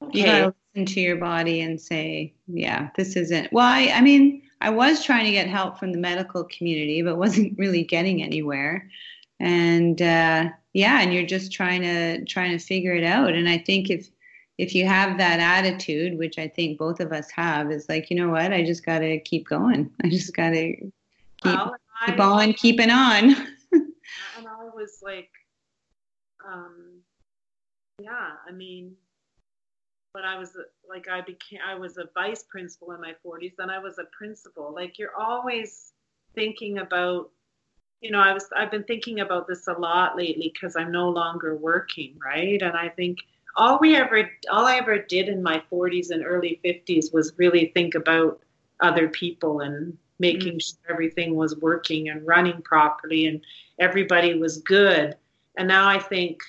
okay. 0.03 0.19
You 0.19 0.25
gotta 0.25 0.55
listen 0.75 0.93
to 0.93 1.01
your 1.01 1.17
body 1.17 1.61
and 1.61 1.81
say, 1.81 2.33
Yeah, 2.47 2.89
this 2.95 3.15
isn't 3.15 3.51
well, 3.51 3.65
I, 3.65 3.91
I 3.95 4.01
mean, 4.01 4.43
I 4.61 4.69
was 4.69 5.03
trying 5.03 5.25
to 5.25 5.31
get 5.31 5.47
help 5.47 5.79
from 5.79 5.91
the 5.91 5.97
medical 5.97 6.43
community, 6.45 7.01
but 7.01 7.17
wasn't 7.17 7.57
really 7.57 7.83
getting 7.83 8.21
anywhere 8.21 8.89
and 9.39 10.01
uh, 10.01 10.49
yeah 10.73 11.01
and 11.01 11.13
you're 11.13 11.25
just 11.25 11.51
trying 11.51 11.81
to 11.81 12.25
trying 12.25 12.57
to 12.57 12.63
figure 12.63 12.93
it 12.93 13.03
out. 13.03 13.33
And 13.33 13.47
i 13.49 13.57
think 13.57 13.89
if 13.89 14.09
if 14.57 14.73
you 14.73 14.85
have 14.85 15.17
that 15.17 15.39
attitude 15.39 16.17
which 16.17 16.39
i 16.39 16.47
think 16.47 16.77
both 16.77 17.01
of 17.01 17.11
us 17.11 17.29
have 17.31 17.71
is 17.71 17.89
like 17.89 18.09
you 18.09 18.17
know 18.17 18.29
what? 18.29 18.53
I 18.53 18.63
just 18.63 18.85
got 18.85 18.99
to 18.99 19.19
keep 19.19 19.47
going. 19.47 19.91
I 20.03 20.09
just 20.09 20.35
got 20.35 20.51
to 20.51 20.75
keep, 20.75 20.91
well, 21.43 21.75
keep 22.05 22.19
on 22.19 22.53
keeping 22.53 22.89
on. 22.89 23.35
And 24.37 24.47
i 24.47 24.65
was 24.73 24.99
like 25.01 25.31
um 26.47 26.99
yeah 27.99 28.33
i 28.47 28.51
mean 28.51 28.95
when 30.11 30.23
i 30.23 30.37
was 30.37 30.55
like 30.87 31.07
i 31.09 31.21
became 31.21 31.59
i 31.67 31.73
was 31.75 31.97
a 31.97 32.05
vice 32.13 32.43
principal 32.43 32.91
in 32.91 33.01
my 33.01 33.13
40s 33.25 33.53
then 33.57 33.69
i 33.69 33.79
was 33.79 33.97
a 33.97 34.05
principal. 34.17 34.73
Like 34.73 34.99
you're 34.99 35.15
always 35.17 35.93
thinking 36.35 36.77
about 36.77 37.31
you 38.01 38.11
know, 38.11 38.19
I 38.19 38.33
was 38.33 38.47
I've 38.55 38.71
been 38.71 38.83
thinking 38.83 39.19
about 39.19 39.47
this 39.47 39.67
a 39.67 39.73
lot 39.73 40.15
lately 40.15 40.51
because 40.53 40.75
I'm 40.75 40.91
no 40.91 41.09
longer 41.09 41.55
working, 41.55 42.17
right? 42.23 42.61
And 42.61 42.75
I 42.75 42.89
think 42.89 43.19
all 43.55 43.79
we 43.79 43.95
ever 43.95 44.29
all 44.51 44.65
I 44.65 44.75
ever 44.75 44.99
did 44.99 45.29
in 45.29 45.41
my 45.41 45.61
40s 45.71 46.11
and 46.11 46.23
early 46.23 46.59
50s 46.63 47.13
was 47.13 47.33
really 47.37 47.71
think 47.73 47.95
about 47.95 48.39
other 48.81 49.07
people 49.07 49.61
and 49.61 49.97
making 50.19 50.53
mm-hmm. 50.53 50.59
sure 50.59 50.93
everything 50.93 51.35
was 51.35 51.57
working 51.57 52.09
and 52.09 52.25
running 52.25 52.61
properly 52.61 53.27
and 53.27 53.41
everybody 53.79 54.37
was 54.37 54.59
good. 54.59 55.15
And 55.57 55.67
now 55.67 55.87
I 55.87 55.99
think, 55.99 56.41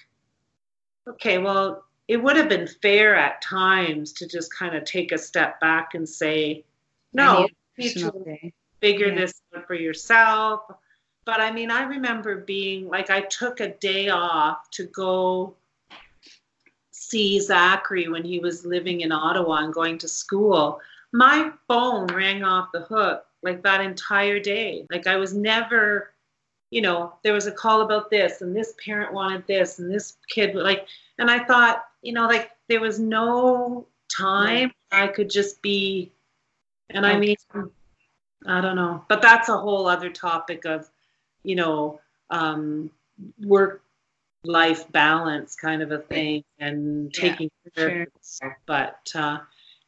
okay, 1.09 1.39
well, 1.39 1.85
it 2.09 2.23
would 2.23 2.37
have 2.37 2.49
been 2.49 2.69
fair 2.69 3.17
at 3.17 3.43
times 3.43 4.13
to 4.15 4.29
just 4.29 4.55
kind 4.55 4.77
of 4.77 4.85
take 4.85 5.13
a 5.13 5.19
step 5.19 5.61
back 5.61 5.95
and 5.95 6.09
say, 6.09 6.65
no, 7.13 7.49
you 7.77 7.85
need 7.85 7.95
to 7.95 8.53
figure 8.81 9.09
yeah. 9.09 9.21
this 9.21 9.43
out 9.55 9.67
for 9.67 9.75
yourself 9.75 10.63
but 11.27 11.41
I 11.41 11.51
mean, 11.51 11.73
I 11.73 11.83
remember 11.83 12.37
being 12.37 12.89
like, 12.89 13.11
I 13.11 13.23
took 13.23 13.59
a 13.61 13.75
day 13.75 14.09
off 14.09 14.71
to 14.71 14.85
go 14.85 15.55
see 16.93 17.41
Zachary 17.41 18.09
when 18.09 18.25
he 18.25 18.39
was 18.39 18.65
living 18.65 19.01
in 19.01 19.11
Ottawa 19.11 19.57
and 19.57 19.75
going 19.75 19.99
to 19.99 20.09
school. 20.09 20.81
My 21.13 21.51
phone 21.67 22.07
rang 22.07 22.45
off 22.45 22.71
the 22.73 22.83
hook 22.83 23.27
like 23.43 23.63
that 23.65 23.81
entire 23.81 24.39
day. 24.39 24.87
Like 24.89 25.09
I 25.09 25.17
was 25.17 25.35
never, 25.35 26.13
you 26.71 26.81
know, 26.81 27.15
there 27.25 27.33
was 27.33 27.49
a 27.49 27.53
call 27.53 27.81
about 27.81 28.09
this 28.09 28.41
and 28.41 28.55
this 28.55 28.75
parent 28.83 29.13
wanted 29.13 29.47
this 29.49 29.81
and 29.81 29.93
this 29.93 30.19
kid 30.29 30.55
like, 30.55 30.87
and 31.19 31.29
I 31.29 31.45
thought, 31.45 31.87
you 32.03 32.13
know, 32.13 32.29
like 32.29 32.53
there 32.69 32.81
was 32.81 33.01
no 33.01 33.87
time 34.17 34.73
I 34.93 35.09
could 35.09 35.29
just 35.29 35.61
be, 35.61 36.13
and 36.91 37.05
I 37.05 37.19
mean, 37.19 37.37
I 38.47 38.61
don't 38.61 38.77
know, 38.77 39.05
but 39.09 39.23
that's 39.23 39.49
a 39.49 39.57
whole 39.57 39.89
other 39.89 40.11
topic 40.11 40.65
of 40.65 40.89
you 41.47 41.55
know, 41.57 42.01
um, 42.31 42.91
work 43.41 43.83
life 44.45 44.91
balance 44.93 45.57
kind 45.57 45.83
of 45.83 45.93
a 45.93 45.99
thing 45.99 46.45
and 46.59 47.13
taking 47.13 47.51
yeah, 47.65 47.71
care 47.75 47.91
sure. 47.91 48.03
of 48.03 48.09
yourself. 48.15 48.53
But 48.67 49.13
uh, 49.15 49.39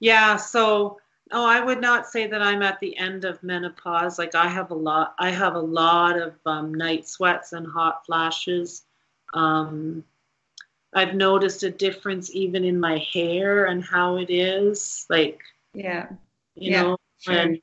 yeah, 0.00 0.36
so 0.36 0.98
oh, 1.32 1.46
I 1.46 1.60
would 1.60 1.80
not 1.80 2.06
say 2.06 2.26
that 2.26 2.42
I'm 2.42 2.62
at 2.62 2.80
the 2.80 2.96
end 2.96 3.24
of 3.24 3.42
menopause. 3.42 4.18
Like 4.18 4.34
I 4.34 4.48
have 4.48 4.70
a 4.70 4.74
lot, 4.74 5.14
I 5.18 5.30
have 5.30 5.54
a 5.54 5.60
lot 5.60 6.18
of 6.18 6.34
um, 6.46 6.74
night 6.74 7.08
sweats 7.08 7.52
and 7.52 7.66
hot 7.66 8.06
flashes. 8.06 8.82
Um, 9.34 10.04
I've 10.94 11.14
noticed 11.14 11.62
a 11.64 11.70
difference 11.70 12.34
even 12.34 12.64
in 12.64 12.80
my 12.80 12.98
hair 13.12 13.66
and 13.66 13.84
how 13.84 14.16
it 14.16 14.30
is. 14.30 15.06
Like 15.10 15.40
yeah, 15.74 16.06
you 16.54 16.72
yeah, 16.72 16.82
know, 16.82 16.96
sure. 17.20 17.34
and 17.34 17.60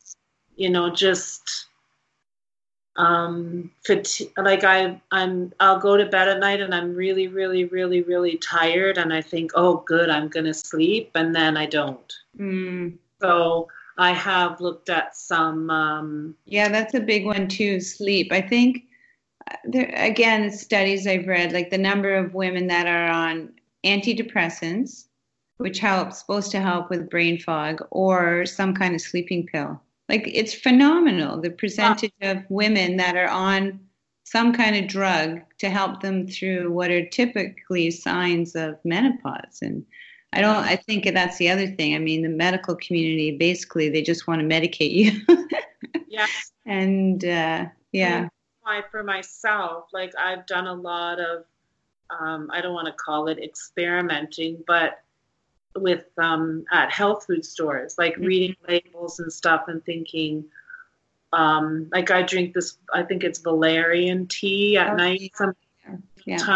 you 0.55 0.69
know, 0.69 0.89
just 0.89 1.67
um 2.97 3.69
fati- 3.87 4.31
like 4.37 4.63
i 4.63 4.99
i'm 5.11 5.51
i'll 5.59 5.79
go 5.79 5.97
to 5.97 6.05
bed 6.05 6.29
at 6.29 6.39
night 6.39 6.61
and 6.61 6.73
i'm 6.73 6.95
really 6.95 7.27
really 7.27 7.65
really 7.65 8.01
really 8.03 8.37
tired 8.37 8.97
and 8.97 9.13
i 9.13 9.21
think 9.21 9.51
oh 9.55 9.83
good 9.85 10.09
i'm 10.09 10.29
gonna 10.29 10.53
sleep 10.53 11.11
and 11.15 11.35
then 11.35 11.57
i 11.57 11.65
don't 11.65 12.13
mm. 12.39 12.93
so 13.21 13.67
I 13.97 14.11
have 14.11 14.59
looked 14.59 14.89
at 14.89 15.15
some. 15.15 15.69
Um, 15.69 16.35
yeah, 16.45 16.69
that's 16.69 16.93
a 16.93 16.99
big 16.99 17.25
one 17.25 17.47
too. 17.47 17.79
Sleep. 17.79 18.31
I 18.31 18.41
think 18.41 18.83
uh, 19.49 19.55
there 19.65 19.93
again, 19.95 20.51
studies 20.51 21.07
I've 21.07 21.27
read, 21.27 21.53
like 21.53 21.69
the 21.69 21.77
number 21.77 22.13
of 22.15 22.33
women 22.33 22.67
that 22.67 22.87
are 22.87 23.07
on 23.07 23.53
antidepressants, 23.85 25.05
which 25.57 25.79
helps 25.79 26.19
supposed 26.19 26.51
to 26.51 26.59
help 26.59 26.89
with 26.89 27.09
brain 27.09 27.39
fog, 27.39 27.85
or 27.91 28.45
some 28.45 28.73
kind 28.73 28.95
of 28.95 29.01
sleeping 29.01 29.45
pill. 29.45 29.81
Like 30.07 30.29
it's 30.31 30.53
phenomenal 30.53 31.41
the 31.41 31.49
percentage 31.49 32.13
of 32.21 32.43
women 32.49 32.97
that 32.97 33.15
are 33.15 33.27
on 33.27 33.79
some 34.23 34.53
kind 34.53 34.75
of 34.75 34.87
drug 34.87 35.41
to 35.59 35.69
help 35.69 36.01
them 36.01 36.27
through 36.27 36.71
what 36.71 36.91
are 36.91 37.05
typically 37.07 37.91
signs 37.91 38.55
of 38.55 38.77
menopause 38.83 39.59
and 39.61 39.85
I 40.35 40.41
don't. 40.41 40.57
I 40.57 40.75
think 40.75 41.05
that's 41.13 41.37
the 41.37 41.49
other 41.49 41.65
thing. 41.65 41.95
I 41.95 41.99
mean, 41.99 42.21
the 42.21 42.29
medical 42.29 42.75
community 42.75 43.37
basically 43.37 43.89
they 43.89 44.01
just 44.01 44.27
want 44.27 44.41
to 44.41 44.47
medicate 44.47 44.91
you. 44.91 45.21
yes. 46.09 46.51
And 46.65 47.23
uh, 47.23 47.67
yeah. 47.93 48.27
Why 48.61 48.81
for 48.91 49.01
myself, 49.01 49.85
like 49.93 50.11
I've 50.19 50.45
done 50.45 50.67
a 50.67 50.73
lot 50.73 51.21
of, 51.21 51.45
um, 52.09 52.49
I 52.51 52.59
don't 52.59 52.73
want 52.73 52.87
to 52.87 52.93
call 52.93 53.29
it 53.29 53.39
experimenting, 53.39 54.61
but 54.67 55.04
with 55.75 56.05
um, 56.17 56.65
at 56.71 56.91
health 56.91 57.25
food 57.25 57.45
stores, 57.45 57.95
like 57.97 58.13
mm-hmm. 58.13 58.25
reading 58.25 58.55
labels 58.67 59.19
and 59.19 59.31
stuff, 59.31 59.67
and 59.67 59.83
thinking, 59.85 60.45
um, 61.33 61.89
like 61.91 62.11
I 62.11 62.21
drink 62.21 62.53
this. 62.53 62.77
I 62.93 63.03
think 63.03 63.23
it's 63.23 63.39
valerian 63.39 64.27
tea 64.27 64.77
at 64.77 64.93
oh, 64.93 64.95
night 64.95 65.31
sometimes, 65.35 66.03
yeah. 66.25 66.47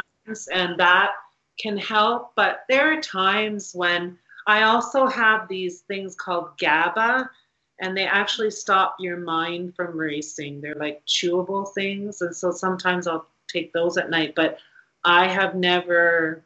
and 0.54 0.80
that 0.80 1.12
can 1.60 1.78
help, 1.78 2.32
but 2.36 2.64
there 2.70 2.92
are 2.94 3.02
times 3.02 3.74
when 3.74 4.18
I 4.48 4.64
also 4.64 5.06
have 5.06 5.48
these 5.48 5.82
things 5.82 6.16
called 6.16 6.58
GABA, 6.58 7.30
and 7.82 7.96
they 7.96 8.06
actually 8.06 8.52
stop 8.52 8.96
your 9.00 9.18
mind 9.18 9.76
from 9.76 9.98
racing. 9.98 10.62
They're 10.62 10.76
like 10.76 11.04
chewable 11.06 11.72
things, 11.74 12.22
and 12.22 12.36
so 12.36 12.52
sometimes 12.52 13.08
I'll 13.08 13.28
take 13.48 13.74
those 13.74 13.98
at 13.98 14.10
night, 14.10 14.34
but 14.36 14.58
I 15.04 15.28
have 15.28 15.56
never 15.56 16.44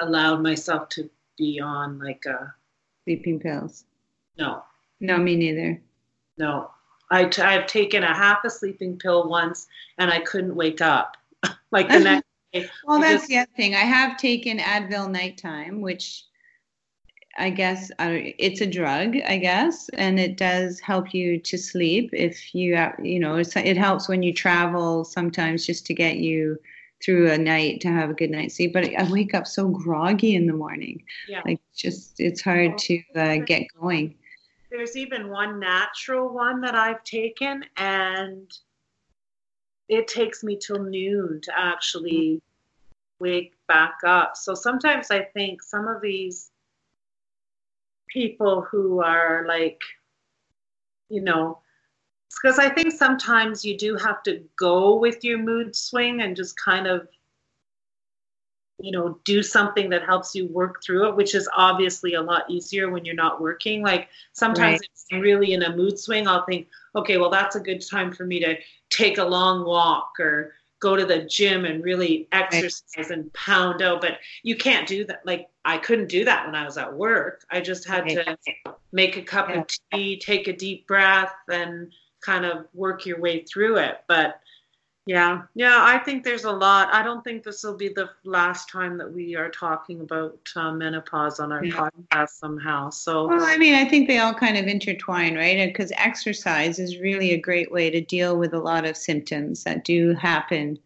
allowed 0.00 0.42
myself 0.42 0.88
to 0.90 1.10
be 1.42 1.60
on 1.60 1.98
like 1.98 2.24
a 2.26 2.54
sleeping 3.04 3.40
pills. 3.40 3.84
No. 4.38 4.62
No, 5.00 5.18
me 5.18 5.34
neither. 5.36 5.80
No. 6.38 6.70
I 7.10 7.24
t- 7.24 7.42
I've 7.42 7.66
taken 7.66 8.04
a 8.04 8.14
half 8.14 8.44
a 8.44 8.50
sleeping 8.50 8.96
pill 8.96 9.28
once 9.28 9.66
and 9.98 10.10
I 10.10 10.20
couldn't 10.20 10.54
wake 10.54 10.80
up. 10.80 11.16
like 11.72 11.88
the 11.88 11.98
next 11.98 12.24
well, 12.84 13.00
that's 13.00 13.26
the 13.26 13.38
other 13.38 13.50
thing. 13.56 13.74
I 13.74 13.78
have 13.78 14.18
taken 14.18 14.58
Advil 14.58 15.10
nighttime, 15.10 15.80
which 15.80 16.24
I 17.38 17.48
guess 17.48 17.90
uh, 17.92 18.12
it's 18.38 18.60
a 18.60 18.66
drug, 18.66 19.16
I 19.26 19.38
guess, 19.38 19.88
and 19.94 20.20
it 20.20 20.36
does 20.36 20.78
help 20.78 21.14
you 21.14 21.38
to 21.40 21.56
sleep. 21.56 22.10
If 22.12 22.54
you, 22.54 22.76
have 22.76 22.94
you 23.02 23.18
know, 23.18 23.36
it 23.36 23.76
helps 23.78 24.06
when 24.06 24.22
you 24.22 24.34
travel 24.34 25.02
sometimes 25.04 25.64
just 25.64 25.86
to 25.86 25.94
get 25.94 26.18
you 26.18 26.58
through 27.04 27.30
a 27.30 27.38
night 27.38 27.80
to 27.80 27.88
have 27.88 28.10
a 28.10 28.14
good 28.14 28.30
night's 28.30 28.56
sleep. 28.56 28.72
But 28.72 28.94
I 28.96 29.10
wake 29.10 29.34
up 29.34 29.46
so 29.46 29.68
groggy 29.68 30.34
in 30.34 30.46
the 30.46 30.52
morning. 30.52 31.02
Yeah. 31.28 31.42
Like 31.44 31.60
just, 31.74 32.20
it's 32.20 32.40
hard 32.40 32.78
to 32.78 33.02
uh, 33.16 33.36
get 33.38 33.66
going. 33.80 34.14
There's 34.70 34.96
even 34.96 35.28
one 35.28 35.60
natural 35.60 36.32
one 36.32 36.60
that 36.62 36.74
I've 36.74 37.04
taken, 37.04 37.62
and 37.76 38.50
it 39.88 40.08
takes 40.08 40.42
me 40.42 40.56
till 40.56 40.82
noon 40.82 41.40
to 41.42 41.58
actually 41.58 42.40
wake 43.18 43.52
back 43.68 43.98
up. 44.06 44.36
So 44.36 44.54
sometimes 44.54 45.10
I 45.10 45.24
think 45.24 45.62
some 45.62 45.88
of 45.88 46.00
these 46.00 46.50
people 48.08 48.62
who 48.62 49.02
are 49.02 49.44
like, 49.46 49.82
you 51.10 51.20
know, 51.20 51.58
because 52.40 52.58
I 52.58 52.68
think 52.68 52.92
sometimes 52.92 53.64
you 53.64 53.76
do 53.76 53.96
have 53.96 54.22
to 54.24 54.42
go 54.56 54.96
with 54.96 55.24
your 55.24 55.38
mood 55.38 55.74
swing 55.74 56.22
and 56.22 56.36
just 56.36 56.56
kind 56.56 56.86
of, 56.86 57.08
you 58.80 58.90
know, 58.90 59.18
do 59.24 59.42
something 59.42 59.90
that 59.90 60.04
helps 60.04 60.34
you 60.34 60.46
work 60.46 60.82
through 60.82 61.08
it, 61.08 61.16
which 61.16 61.34
is 61.34 61.48
obviously 61.56 62.14
a 62.14 62.22
lot 62.22 62.50
easier 62.50 62.90
when 62.90 63.04
you're 63.04 63.14
not 63.14 63.40
working. 63.40 63.82
Like 63.82 64.08
sometimes 64.32 64.80
right. 64.80 64.88
it's 64.92 65.06
really 65.12 65.52
in 65.52 65.62
a 65.62 65.76
mood 65.76 65.98
swing, 65.98 66.26
I'll 66.26 66.44
think, 66.44 66.68
okay, 66.96 67.16
well, 67.16 67.30
that's 67.30 67.56
a 67.56 67.60
good 67.60 67.84
time 67.86 68.12
for 68.12 68.24
me 68.24 68.40
to 68.40 68.56
take 68.90 69.18
a 69.18 69.24
long 69.24 69.64
walk 69.64 70.12
or 70.18 70.54
go 70.80 70.96
to 70.96 71.06
the 71.06 71.20
gym 71.20 71.64
and 71.64 71.84
really 71.84 72.28
exercise 72.32 72.82
right. 72.98 73.10
and 73.10 73.32
pound 73.34 73.80
out 73.82 74.00
but 74.00 74.18
you 74.42 74.56
can't 74.56 74.88
do 74.88 75.04
that 75.04 75.24
like 75.24 75.48
i 75.64 75.78
couldn't 75.78 76.08
do 76.08 76.24
that 76.24 76.44
when 76.44 76.56
i 76.56 76.64
was 76.64 76.76
at 76.76 76.92
work 76.92 77.44
i 77.52 77.60
just 77.60 77.86
had 77.86 78.02
right. 78.02 78.36
to 78.64 78.74
make 78.90 79.16
a 79.16 79.22
cup 79.22 79.48
yeah. 79.48 79.60
of 79.60 79.66
tea 79.92 80.18
take 80.18 80.48
a 80.48 80.52
deep 80.52 80.84
breath 80.88 81.32
and 81.48 81.92
kind 82.22 82.44
of 82.44 82.66
work 82.72 83.04
your 83.04 83.20
way 83.20 83.44
through 83.44 83.76
it 83.76 83.98
but 84.08 84.40
yeah, 85.04 85.42
yeah, 85.54 85.78
I 85.80 85.98
think 85.98 86.22
there's 86.22 86.44
a 86.44 86.52
lot. 86.52 86.88
I 86.94 87.02
don't 87.02 87.24
think 87.24 87.42
this 87.42 87.64
will 87.64 87.76
be 87.76 87.88
the 87.88 88.10
last 88.24 88.68
time 88.68 88.96
that 88.98 89.12
we 89.12 89.34
are 89.34 89.50
talking 89.50 90.00
about 90.00 90.38
uh, 90.54 90.70
menopause 90.70 91.40
on 91.40 91.50
our 91.50 91.64
yeah. 91.64 91.74
podcast 91.74 92.30
somehow. 92.30 92.90
So, 92.90 93.26
well, 93.26 93.42
I 93.42 93.58
mean, 93.58 93.74
I 93.74 93.84
think 93.84 94.06
they 94.06 94.18
all 94.18 94.32
kind 94.32 94.56
of 94.56 94.66
intertwine, 94.66 95.34
right? 95.34 95.66
Because 95.66 95.90
exercise 95.96 96.78
is 96.78 97.00
really 97.00 97.32
a 97.32 97.40
great 97.40 97.72
way 97.72 97.90
to 97.90 98.00
deal 98.00 98.38
with 98.38 98.54
a 98.54 98.60
lot 98.60 98.84
of 98.84 98.96
symptoms 98.96 99.64
that 99.64 99.84
do 99.84 100.14
happen 100.14 100.78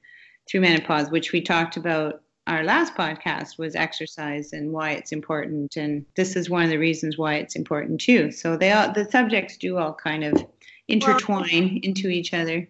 through 0.49 0.63
menopause, 0.63 1.11
which 1.11 1.33
we 1.33 1.43
talked 1.43 1.77
about. 1.77 2.23
Our 2.47 2.63
last 2.63 2.95
podcast 2.95 3.59
was 3.59 3.75
exercise 3.75 4.53
and 4.53 4.73
why 4.73 4.93
it's 4.93 5.13
important, 5.13 5.77
and 5.77 6.07
this 6.15 6.37
is 6.37 6.49
one 6.49 6.63
of 6.63 6.71
the 6.71 6.79
reasons 6.79 7.19
why 7.19 7.35
it's 7.35 7.57
important 7.57 8.01
too. 8.01 8.31
So 8.31 8.57
they 8.57 8.73
all, 8.73 8.93
the 8.93 9.05
subjects 9.11 9.59
do 9.59 9.77
all 9.77 9.93
kind 9.93 10.25
of 10.25 10.47
intertwine 10.89 11.65
well, 11.65 11.81
into 11.83 12.09
each 12.09 12.33
other 12.33 12.69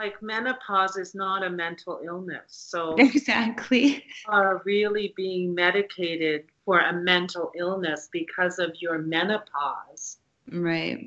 like 0.00 0.22
menopause 0.22 0.96
is 0.96 1.14
not 1.14 1.44
a 1.44 1.50
mental 1.50 2.00
illness. 2.04 2.44
So 2.48 2.94
exactly 2.98 4.02
are 4.26 4.62
really 4.64 5.12
being 5.14 5.54
medicated 5.54 6.46
for 6.64 6.80
a 6.80 6.92
mental 6.92 7.52
illness 7.54 8.08
because 8.10 8.58
of 8.58 8.74
your 8.80 8.98
menopause. 8.98 10.16
Right. 10.50 11.06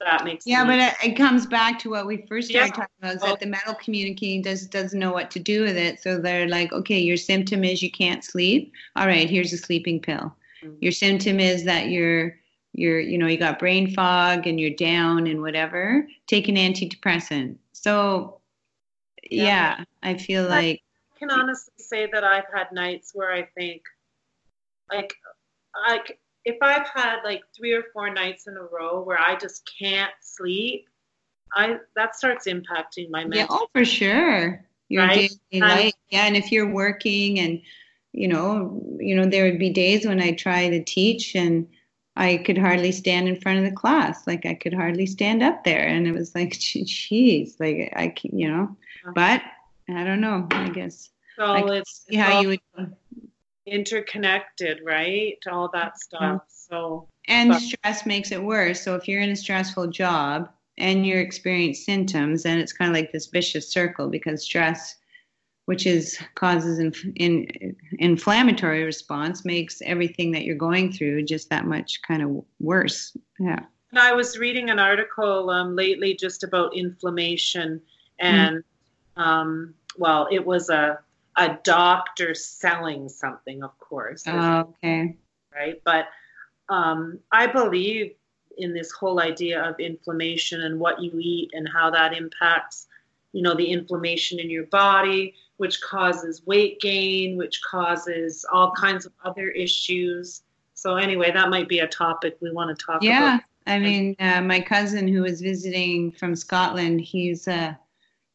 That 0.00 0.24
makes 0.24 0.46
yeah, 0.46 0.64
but 0.64 0.78
it, 0.78 1.12
it, 1.12 1.16
comes 1.16 1.46
back 1.46 1.78
to 1.80 1.90
what 1.90 2.06
we 2.06 2.26
first 2.28 2.48
started 2.48 2.68
yeah. 2.68 2.82
talking 2.82 2.94
about 3.00 3.14
is 3.16 3.22
that 3.22 3.40
the 3.40 3.46
medical 3.46 3.74
community 3.76 4.42
does 4.42 4.66
doesn't 4.66 4.98
know 4.98 5.12
what 5.12 5.30
to 5.30 5.38
do 5.38 5.62
with 5.62 5.76
it. 5.76 6.02
So 6.02 6.18
they're 6.18 6.48
like, 6.48 6.72
okay, 6.72 6.98
your 6.98 7.16
symptom 7.16 7.64
is 7.64 7.82
you 7.82 7.90
can't 7.90 8.22
sleep. 8.22 8.72
All 8.96 9.06
right, 9.06 9.28
here's 9.28 9.54
a 9.54 9.58
sleeping 9.58 10.00
pill. 10.00 10.34
Mm-hmm. 10.62 10.74
Your 10.80 10.92
symptom 10.92 11.40
is 11.40 11.64
that 11.64 11.88
you're 11.88 12.36
you're 12.76 13.00
you 13.00 13.18
know 13.18 13.26
you 13.26 13.38
got 13.38 13.58
brain 13.58 13.92
fog 13.92 14.46
and 14.46 14.60
you're 14.60 14.70
down 14.70 15.26
and 15.26 15.42
whatever. 15.42 16.06
Take 16.26 16.48
an 16.48 16.56
antidepressant 16.56 17.56
so, 17.86 18.40
yeah, 19.30 19.44
yeah 19.44 19.84
I 20.02 20.16
feel 20.16 20.48
like. 20.48 20.82
I 21.14 21.18
can 21.18 21.30
honestly 21.30 21.74
say 21.76 22.08
that 22.12 22.24
I've 22.24 22.46
had 22.52 22.72
nights 22.72 23.12
where 23.14 23.30
I 23.30 23.44
think, 23.56 23.82
like, 24.90 25.14
like 25.86 26.18
if 26.44 26.56
I've 26.62 26.88
had 26.88 27.18
like 27.22 27.42
three 27.56 27.74
or 27.74 27.84
four 27.92 28.10
nights 28.12 28.46
in 28.46 28.56
a 28.56 28.62
row 28.62 29.02
where 29.02 29.20
I 29.20 29.36
just 29.36 29.70
can't 29.78 30.12
sleep, 30.20 30.88
I 31.54 31.76
that 31.94 32.16
starts 32.16 32.46
impacting 32.46 33.10
my 33.10 33.24
mental. 33.24 33.38
Yeah, 33.38 33.46
oh, 33.50 33.68
for 33.72 33.84
sure. 33.84 34.64
Your 34.88 35.04
right? 35.04 35.30
daily 35.50 35.62
life. 35.62 35.94
Yeah, 36.10 36.26
and 36.26 36.36
if 36.36 36.50
you're 36.50 36.72
working 36.72 37.38
and 37.38 37.60
you 38.12 38.28
know, 38.28 38.82
you 38.98 39.14
know, 39.14 39.26
there 39.26 39.44
would 39.44 39.58
be 39.58 39.70
days 39.70 40.06
when 40.06 40.20
I 40.20 40.32
try 40.32 40.70
to 40.70 40.82
teach 40.82 41.36
and 41.36 41.68
I 42.16 42.38
could 42.38 42.58
hardly 42.58 42.92
stand 42.92 43.28
in 43.28 43.40
front 43.40 43.58
of 43.58 43.64
the 43.64 43.76
class. 43.76 44.26
Like 44.26 44.46
I 44.46 44.54
could 44.54 44.72
hardly 44.72 45.06
stand 45.06 45.42
up 45.42 45.64
there. 45.64 45.86
And 45.86 46.06
it 46.06 46.12
was 46.12 46.34
like, 46.34 46.52
geez, 46.58 47.56
like 47.60 47.92
I, 47.94 48.14
you 48.22 48.48
know, 48.48 48.76
but 49.14 49.42
I 49.88 50.04
don't 50.04 50.20
know, 50.20 50.46
I 50.50 50.68
guess. 50.70 51.10
So 51.36 51.54
it's 51.72 52.06
see 52.08 52.16
how 52.16 52.40
you 52.40 52.48
would 52.48 52.96
interconnected, 53.66 54.80
right? 54.84 55.38
All 55.50 55.68
that 55.72 55.92
mm-hmm. 55.92 56.16
stuff. 56.16 56.42
So, 56.48 57.08
and 57.28 57.50
but. 57.50 57.60
stress 57.60 58.06
makes 58.06 58.32
it 58.32 58.42
worse. 58.42 58.80
So 58.80 58.94
if 58.94 59.06
you're 59.06 59.20
in 59.20 59.30
a 59.30 59.36
stressful 59.36 59.88
job 59.88 60.48
and 60.78 61.06
you're 61.06 61.20
experiencing 61.20 62.08
symptoms, 62.08 62.44
then 62.44 62.58
it's 62.58 62.72
kind 62.72 62.90
of 62.90 62.94
like 62.94 63.12
this 63.12 63.26
vicious 63.26 63.68
circle 63.68 64.08
because 64.08 64.42
stress 64.42 64.96
which 65.66 65.84
is 65.84 66.18
causes 66.34 66.78
in, 66.78 66.92
in, 67.16 67.76
inflammatory 67.98 68.84
response 68.84 69.44
makes 69.44 69.82
everything 69.84 70.30
that 70.30 70.44
you're 70.44 70.56
going 70.56 70.92
through 70.92 71.24
just 71.24 71.50
that 71.50 71.66
much 71.66 72.00
kind 72.02 72.22
of 72.22 72.44
worse. 72.58 73.16
Yeah. 73.38 73.60
And 73.90 74.00
i 74.00 74.12
was 74.12 74.38
reading 74.38 74.70
an 74.70 74.78
article 74.78 75.50
um, 75.50 75.76
lately 75.76 76.14
just 76.14 76.42
about 76.42 76.76
inflammation 76.76 77.80
and 78.18 78.64
mm. 79.16 79.22
um, 79.22 79.74
well 79.96 80.28
it 80.30 80.44
was 80.44 80.70
a 80.70 80.98
a 81.36 81.58
doctor 81.64 82.34
selling 82.34 83.08
something 83.08 83.62
of 83.62 83.78
course. 83.78 84.24
Oh, 84.26 84.74
okay. 84.84 85.16
Right? 85.54 85.82
But 85.84 86.06
um, 86.68 87.18
i 87.32 87.46
believe 87.46 88.12
in 88.58 88.72
this 88.72 88.90
whole 88.90 89.20
idea 89.20 89.62
of 89.62 89.78
inflammation 89.78 90.62
and 90.62 90.80
what 90.80 91.00
you 91.00 91.12
eat 91.20 91.50
and 91.52 91.68
how 91.68 91.90
that 91.90 92.14
impacts 92.14 92.86
you 93.32 93.42
know 93.42 93.54
the 93.54 93.70
inflammation 93.70 94.38
in 94.38 94.48
your 94.48 94.66
body 94.66 95.34
which 95.56 95.80
causes 95.80 96.46
weight 96.46 96.80
gain 96.80 97.36
which 97.36 97.60
causes 97.62 98.44
all 98.52 98.72
kinds 98.72 99.06
of 99.06 99.12
other 99.24 99.48
issues 99.50 100.42
So 100.76 100.96
anyway, 100.96 101.32
that 101.32 101.48
might 101.48 101.68
be 101.68 101.78
a 101.80 101.88
topic 101.88 102.36
we 102.40 102.52
want 102.52 102.78
to 102.78 102.84
talk 102.84 103.02
yeah. 103.02 103.36
about. 103.36 103.40
I 103.66 103.80
mean, 103.80 104.14
uh, 104.20 104.42
my 104.42 104.60
cousin 104.60 105.08
who 105.08 105.22
was 105.22 105.40
visiting 105.40 106.12
from 106.12 106.36
Scotland, 106.36 107.00
he's 107.00 107.48
a 107.48 107.76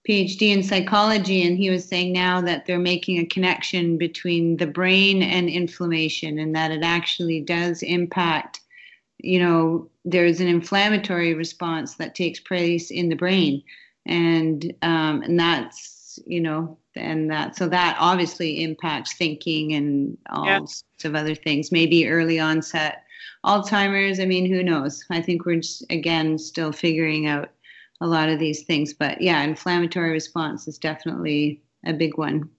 PhD 0.10 0.50
in 0.50 0.64
psychology, 0.64 1.44
and 1.44 1.56
he 1.56 1.70
was 1.70 1.88
saying 1.88 2.12
now 2.12 2.42
that 2.42 2.66
they're 2.66 2.80
making 2.80 3.20
a 3.20 3.26
connection 3.26 3.98
between 3.98 4.58
the 4.58 4.66
brain 4.66 5.22
and 5.22 5.48
inflammation, 5.48 6.40
and 6.40 6.54
that 6.56 6.72
it 6.72 6.84
actually 6.84 7.40
does 7.40 7.84
impact. 7.84 8.60
You 9.20 9.40
know, 9.40 9.88
there's 10.04 10.42
an 10.42 10.48
inflammatory 10.48 11.36
response 11.36 11.94
that 11.96 12.16
takes 12.16 12.40
place 12.40 12.90
in 12.90 13.08
the 13.10 13.16
brain, 13.16 13.64
and 14.08 14.74
um, 14.82 15.22
and 15.22 15.40
that's 15.40 16.01
you 16.26 16.42
know, 16.42 16.78
and 16.96 17.30
that 17.32 17.56
so 17.56 17.68
that 17.68 17.98
obviously 18.00 18.64
impacts 18.64 19.14
thinking 19.14 19.74
and 19.74 20.18
all 20.30 20.46
Yeah. 20.46 20.58
sorts 20.60 21.06
of 21.06 21.16
other 21.16 21.36
things. 21.36 21.72
Maybe 21.72 22.08
early 22.08 22.40
onset 22.40 23.04
Alzheimer's. 23.46 24.20
I 24.20 24.26
mean, 24.26 24.46
who 24.52 24.64
knows? 24.64 25.04
I 25.10 25.22
think 25.22 25.46
we're 25.46 25.62
just, 25.62 25.84
again 25.90 26.38
still 26.38 26.72
figuring 26.72 27.28
out 27.28 27.50
a 28.02 28.08
lot 28.08 28.30
of 28.30 28.40
these 28.40 28.64
things. 28.64 28.94
But 28.94 29.22
yeah, 29.22 29.42
inflammatory 29.44 30.12
response 30.12 30.68
is 30.68 30.78
definitely 30.78 31.62
a 31.86 31.94
big 31.94 32.18
one. 32.18 32.50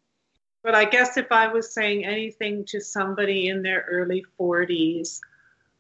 But 0.62 0.75
I 0.77 0.85
guess 0.85 1.16
if 1.16 1.33
I 1.33 1.48
was 1.48 1.75
saying 1.75 2.05
anything 2.05 2.64
to 2.66 2.81
somebody 2.81 3.48
in 3.48 3.62
their 3.62 3.85
early 3.90 4.25
40s, 4.38 5.18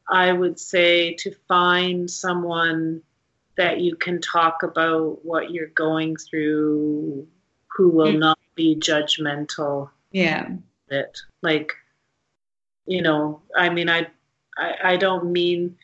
I 0.08 0.32
would 0.32 0.58
say 0.58 1.14
to 1.14 1.32
find 1.46 2.10
someone 2.10 3.02
that 3.56 3.80
you 3.80 3.94
can 3.94 4.20
talk 4.20 4.64
about 4.64 5.24
what 5.24 5.52
you're 5.52 5.68
going 5.68 6.16
through 6.16 7.28
who 7.76 7.88
will 7.88 8.12
Mm. 8.12 8.18
not 8.18 8.38
be 8.54 8.76
judgmental 8.76 9.90
Yeah. 10.10 10.48
it. 10.88 11.18
Like, 11.42 11.72
you 12.86 13.02
know, 13.02 13.40
I 13.56 13.68
mean, 13.70 13.88
I, 13.88 14.08
I, 14.56 14.74
I 14.84 14.96
don't 14.96 15.32
mean, 15.32 15.76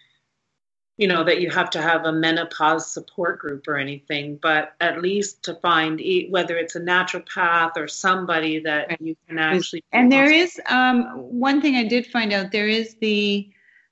you 0.99 1.07
know, 1.07 1.23
that 1.25 1.41
you 1.41 1.49
have 1.51 1.71
to 1.71 1.81
have 1.81 2.05
a 2.05 2.13
menopause 2.13 2.91
support 2.93 3.39
group 3.39 3.69
or 3.69 3.77
anything, 3.77 4.37
but 4.43 4.75
at 4.81 5.01
least 5.01 5.45
to 5.45 5.55
find 5.55 6.01
e- 6.01 6.29
whether 6.29 6.57
it's 6.57 6.75
a 6.75 6.81
naturopath 6.81 7.77
or 7.77 7.87
somebody 7.89 8.59
that 8.61 8.89
Right. 8.89 9.01
you 9.01 9.17
can 9.29 9.39
actually. 9.39 9.85
And 9.93 10.11
there 10.11 10.31
is 10.31 10.61
um, 10.69 11.05
one 11.15 11.61
thing 11.63 11.77
I 11.77 11.85
did 11.85 12.07
find 12.07 12.33
out 12.33 12.51
there 12.53 12.69
is 12.69 12.97
the 12.97 13.49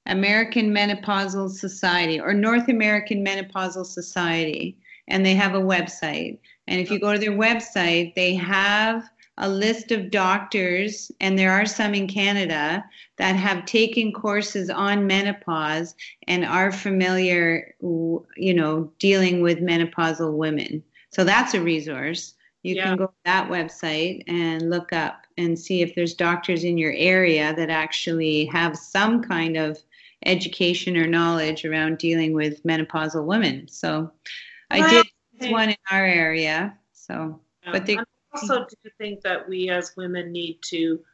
American 0.06 0.72
Menopausal 0.74 1.48
Society 1.50 2.20
or 2.20 2.34
North 2.34 2.68
American 2.68 3.24
Menopausal 3.24 3.86
Society, 3.86 4.76
and 5.08 5.24
they 5.24 5.34
have 5.34 5.54
a 5.54 5.60
website. 5.60 6.38
And 6.68 6.80
if 6.80 6.90
you 6.90 6.98
go 6.98 7.12
to 7.12 7.18
their 7.18 7.32
website, 7.32 8.14
they 8.14 8.34
have 8.34 9.08
a 9.38 9.48
list 9.48 9.92
of 9.92 10.10
doctors, 10.10 11.12
and 11.20 11.38
there 11.38 11.52
are 11.52 11.66
some 11.66 11.94
in 11.94 12.06
Canada 12.08 12.84
that 13.18 13.36
have 13.36 13.66
taken 13.66 14.12
courses 14.12 14.70
on 14.70 15.06
menopause 15.06 15.94
and 16.26 16.44
are 16.44 16.72
familiar, 16.72 17.74
you 17.80 18.54
know, 18.54 18.90
dealing 18.98 19.42
with 19.42 19.60
menopausal 19.60 20.32
women. 20.32 20.82
So 21.10 21.22
that's 21.22 21.52
a 21.54 21.60
resource. 21.60 22.34
You 22.62 22.76
Yeah. 22.76 22.84
can 22.84 22.96
go 22.96 23.06
to 23.06 23.12
that 23.26 23.48
website 23.50 24.22
and 24.26 24.70
look 24.70 24.92
up 24.92 25.26
and 25.36 25.58
see 25.58 25.82
if 25.82 25.94
there's 25.94 26.14
doctors 26.14 26.64
in 26.64 26.78
your 26.78 26.94
area 26.96 27.54
that 27.56 27.70
actually 27.70 28.46
have 28.46 28.76
some 28.76 29.22
kind 29.22 29.56
of 29.56 29.78
education 30.24 30.96
or 30.96 31.06
knowledge 31.06 31.64
around 31.64 31.98
dealing 31.98 32.32
with 32.32 32.64
menopausal 32.64 33.24
women. 33.24 33.68
So 33.68 34.10
I 34.70 34.80
did 34.88 35.06
one 35.40 35.70
in 35.70 35.76
our 35.90 36.04
area. 36.04 36.78
So 36.92 37.40
but 37.72 37.86
they- 37.86 37.96
I 37.98 38.04
also 38.34 38.64
do 38.64 38.90
think 38.98 39.22
that 39.22 39.48
we 39.48 39.70
as 39.70 39.96
women 39.96 40.32
need 40.32 40.60
to, 40.62 41.04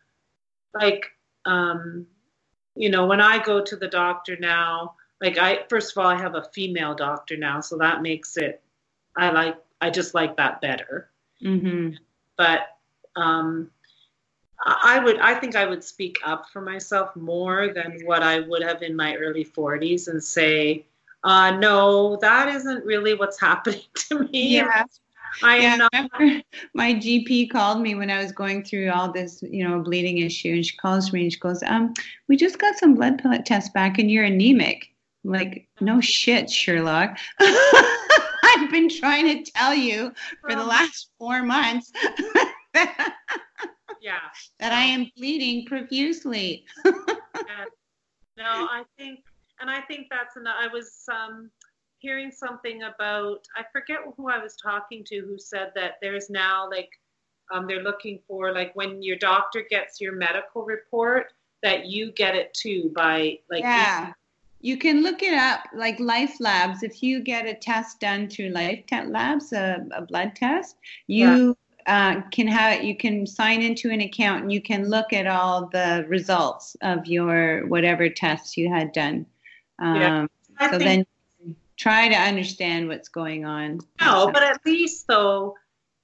like, 0.74 1.06
um, 1.44 2.06
you 2.74 2.90
know, 2.90 3.06
when 3.06 3.20
I 3.20 3.42
go 3.42 3.62
to 3.62 3.76
the 3.76 3.88
doctor 3.88 4.36
now, 4.36 4.96
like 5.20 5.38
I 5.38 5.64
first 5.68 5.92
of 5.92 5.98
all 5.98 6.10
I 6.10 6.16
have 6.16 6.34
a 6.34 6.44
female 6.54 6.94
doctor 6.94 7.36
now, 7.36 7.60
so 7.60 7.76
that 7.78 8.02
makes 8.02 8.36
it. 8.36 8.62
I 9.16 9.30
like 9.30 9.56
I 9.80 9.90
just 9.90 10.14
like 10.14 10.36
that 10.36 10.60
better. 10.60 11.10
mhm. 11.42 11.98
But 12.36 12.76
um, 13.16 13.70
I 14.64 15.00
would 15.00 15.18
I 15.18 15.34
think 15.34 15.56
I 15.56 15.66
would 15.66 15.82
speak 15.84 16.18
up 16.24 16.48
for 16.50 16.60
myself 16.60 17.14
more 17.16 17.72
than 17.74 18.00
what 18.04 18.22
I 18.22 18.40
would 18.40 18.62
have 18.62 18.82
in 18.82 18.94
my 18.96 19.16
early 19.16 19.44
40s 19.44 20.08
and 20.08 20.22
say. 20.22 20.86
Uh, 21.24 21.52
no, 21.58 22.16
that 22.20 22.48
isn't 22.48 22.84
really 22.84 23.14
what's 23.14 23.40
happening 23.48 23.80
to 23.94 24.20
me. 24.20 24.56
Yeah. 24.56 24.84
I 25.42 25.56
am 25.56 25.62
Yeah, 25.62 25.76
not. 25.76 26.10
Remember 26.18 26.42
my 26.74 26.92
GP 26.94 27.50
called 27.50 27.80
me 27.80 27.94
when 27.94 28.10
I 28.10 28.22
was 28.22 28.32
going 28.32 28.64
through 28.64 28.90
all 28.90 29.10
this, 29.10 29.42
you 29.42 29.66
know, 29.66 29.80
bleeding 29.80 30.18
issue, 30.18 30.50
and 30.52 30.66
she 30.66 30.76
calls 30.76 31.10
me 31.12 31.22
and 31.22 31.32
she 31.32 31.38
goes, 31.38 31.62
"Um, 31.62 31.94
we 32.28 32.36
just 32.36 32.58
got 32.58 32.76
some 32.76 32.94
blood 32.94 33.18
pellet 33.18 33.46
tests 33.46 33.70
back, 33.70 33.98
and 33.98 34.10
you're 34.10 34.24
anemic." 34.24 34.88
I'm 35.24 35.30
like, 35.32 35.68
no 35.80 36.00
shit, 36.00 36.50
Sherlock. 36.50 37.16
I've 37.40 38.70
been 38.70 38.88
trying 38.90 39.44
to 39.44 39.50
tell 39.52 39.72
you 39.74 40.12
for 40.40 40.50
the 40.50 40.62
Um, 40.62 40.68
last 40.68 41.10
four 41.18 41.42
months 41.44 41.92
yeah, 42.74 44.18
that 44.58 44.72
I 44.72 44.80
am 44.82 45.10
bleeding 45.16 45.64
profusely. 45.66 46.64
And, 46.84 46.94
no, 48.36 48.44
I 48.44 48.82
think, 48.98 49.20
and 49.62 49.70
I 49.70 49.80
think 49.80 50.08
that's 50.10 50.36
an. 50.36 50.46
I 50.46 50.66
was 50.66 51.04
um, 51.10 51.50
hearing 52.00 52.30
something 52.30 52.82
about. 52.82 53.46
I 53.56 53.62
forget 53.72 53.98
who 54.16 54.28
I 54.28 54.38
was 54.38 54.56
talking 54.56 55.04
to 55.04 55.20
who 55.20 55.38
said 55.38 55.70
that 55.76 55.92
there's 56.02 56.28
now 56.28 56.68
like, 56.68 56.90
um, 57.54 57.66
they're 57.66 57.82
looking 57.82 58.18
for 58.26 58.52
like 58.52 58.74
when 58.74 59.02
your 59.02 59.16
doctor 59.16 59.64
gets 59.70 60.00
your 60.00 60.12
medical 60.12 60.64
report 60.64 61.32
that 61.62 61.86
you 61.86 62.12
get 62.12 62.34
it 62.34 62.52
too 62.52 62.92
by 62.94 63.38
like. 63.50 63.62
yeah. 63.62 64.12
You 64.64 64.76
can 64.76 65.02
look 65.02 65.24
it 65.24 65.34
up, 65.34 65.64
like 65.74 65.98
LifeLabs. 65.98 66.84
If 66.84 67.02
you 67.02 67.20
get 67.20 67.46
a 67.46 67.54
test 67.54 67.98
done 67.98 68.28
through 68.28 68.52
LifeLabs, 68.52 69.52
a, 69.52 69.84
a 69.92 70.02
blood 70.02 70.36
test, 70.36 70.76
you 71.08 71.56
uh, 71.86 72.20
can 72.30 72.46
have 72.46 72.84
you 72.84 72.96
can 72.96 73.26
sign 73.26 73.60
into 73.60 73.90
an 73.90 74.00
account 74.02 74.42
and 74.42 74.52
you 74.52 74.62
can 74.62 74.88
look 74.88 75.12
at 75.12 75.26
all 75.26 75.68
the 75.72 76.04
results 76.08 76.76
of 76.82 77.06
your 77.06 77.66
whatever 77.66 78.08
tests 78.08 78.56
you 78.56 78.72
had 78.72 78.92
done. 78.92 79.26
Um, 79.78 79.96
Yeah. 79.96 80.26
I 80.58 80.70
so 80.70 80.78
then 80.78 81.06
try 81.76 82.08
to 82.08 82.14
understand 82.14 82.88
what's 82.88 83.08
going 83.08 83.44
on. 83.44 83.80
no, 84.00 84.30
but 84.32 84.42
at 84.42 84.60
least 84.64 85.06
though, 85.08 85.56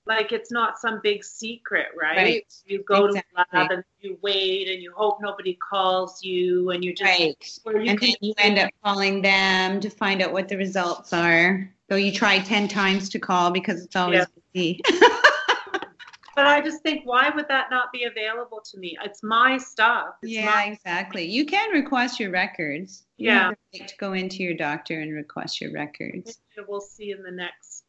like 0.07 0.33
it's 0.33 0.50
not 0.50 0.78
some 0.78 1.00
big 1.02 1.22
secret, 1.22 1.88
right? 2.00 2.16
Right. 2.16 2.54
You 2.66 2.83
go 2.83 3.07
to 3.07 3.09
Exactly. 3.09 3.44
the 3.52 3.59
lab 3.59 3.70
and 3.70 3.85
you 4.00 4.18
wait 4.22 4.68
and 4.68 4.83
you 4.83 4.92
hope 4.96 5.18
nobody 5.20 5.54
calls 5.54 6.24
you 6.24 6.70
and 6.70 6.83
you 6.83 6.94
just 6.94 7.20
right. 7.20 7.59
where 7.62 7.81
you 7.81 7.90
and 7.90 8.00
can 8.00 8.09
then 8.09 8.16
you 8.22 8.35
end 8.38 8.59
up 8.59 8.70
calling 8.83 9.22
them 9.22 9.81
to 9.81 9.90
find 9.90 10.22
out 10.22 10.33
what 10.33 10.48
the 10.48 10.57
results 10.57 11.12
are. 11.12 11.70
Though 11.88 11.96
you 11.96 12.12
try 12.12 12.38
10 12.38 12.68
times 12.68 13.09
to 13.11 13.18
call 13.18 13.50
because 13.50 13.85
it's 13.85 13.96
always 13.96 14.26
busy. 14.52 14.81
But 16.38 16.46
I 16.46 16.61
just 16.61 16.85
think, 16.85 17.05
why 17.05 17.31
would 17.35 17.48
that 17.48 17.68
not 17.68 17.92
be 17.92 18.05
available 18.05 18.61
to 18.70 18.79
me? 18.79 18.96
It's 19.05 19.24
my 19.24 19.59
stuff. 19.59 20.14
It's 20.22 20.31
yeah, 20.31 20.44
my- 20.44 20.66
exactly. 20.66 21.24
You 21.24 21.44
can 21.44 21.72
request 21.72 22.20
your 22.20 22.31
records. 22.31 23.07
You 23.16 23.31
Yeah. 23.31 23.48
right 23.48 23.88
to 23.88 23.96
go 23.96 24.12
into 24.12 24.44
your 24.44 24.55
doctor 24.55 25.01
and 25.01 25.12
request 25.12 25.61
your 25.61 25.72
records. 25.72 26.40
we'll 26.68 26.81
see 26.81 27.11
in 27.11 27.24
the 27.24 27.31
next 27.33 27.87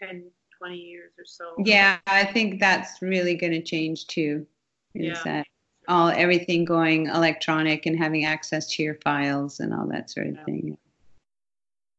10, 0.00 0.28
20 0.58 0.76
years 0.76 1.12
or 1.16 1.24
so. 1.24 1.54
Yeah, 1.64 1.98
I 2.08 2.24
think 2.24 2.58
that's 2.58 3.00
really 3.02 3.36
going 3.36 3.52
to 3.52 3.62
change 3.62 4.08
too. 4.08 4.48
Is 4.96 5.18
Yeah. 5.18 5.22
that 5.22 5.46
all 5.86 6.08
everything 6.08 6.64
going 6.64 7.06
electronic 7.06 7.86
and 7.86 7.96
having 7.96 8.24
access 8.24 8.66
to 8.74 8.82
your 8.82 8.96
files 8.96 9.60
and 9.60 9.72
all 9.72 9.86
that 9.86 10.10
sort 10.10 10.26
of 10.26 10.34
Yeah. 10.38 10.44
thing. 10.44 10.78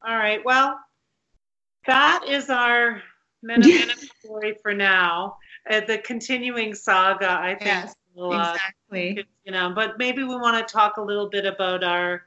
All 0.06 0.18
right. 0.18 0.44
Well, 0.44 0.78
that 1.86 2.26
is 2.28 2.50
our 2.50 3.02
Menomena 3.42 3.98
story 4.20 4.56
for 4.62 4.74
now. 4.74 5.38
Uh, 5.70 5.80
the 5.88 5.98
continuing 6.00 6.74
saga, 6.74 7.32
I 7.32 7.56
think, 7.56 7.66
Yes, 7.66 7.96
will, 8.16 8.34
uh, 8.34 8.54
Exactly. 8.54 9.26
you 9.46 9.52
know, 9.52 9.72
but 9.74 9.98
maybe 9.98 10.24
we 10.24 10.36
want 10.36 10.66
to 10.68 10.72
talk 10.72 10.98
a 10.98 11.02
little 11.02 11.30
bit 11.30 11.46
about 11.46 11.84
our 11.84 12.26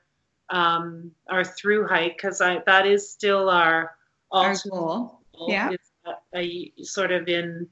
um, 0.49 1.11
our 1.29 1.44
through 1.44 1.87
hike 1.88 2.17
because 2.17 2.40
I 2.40 2.63
that 2.67 2.87
is 2.87 3.08
still 3.11 3.50
our 3.50 3.96
Our 4.31 4.54
goal. 4.71 5.21
goal. 5.35 5.46
Yeah. 5.48 5.71
It's 5.73 5.90
a, 6.06 6.38
a 6.38 6.73
sort 6.85 7.11
of 7.13 7.29
in 7.29 7.69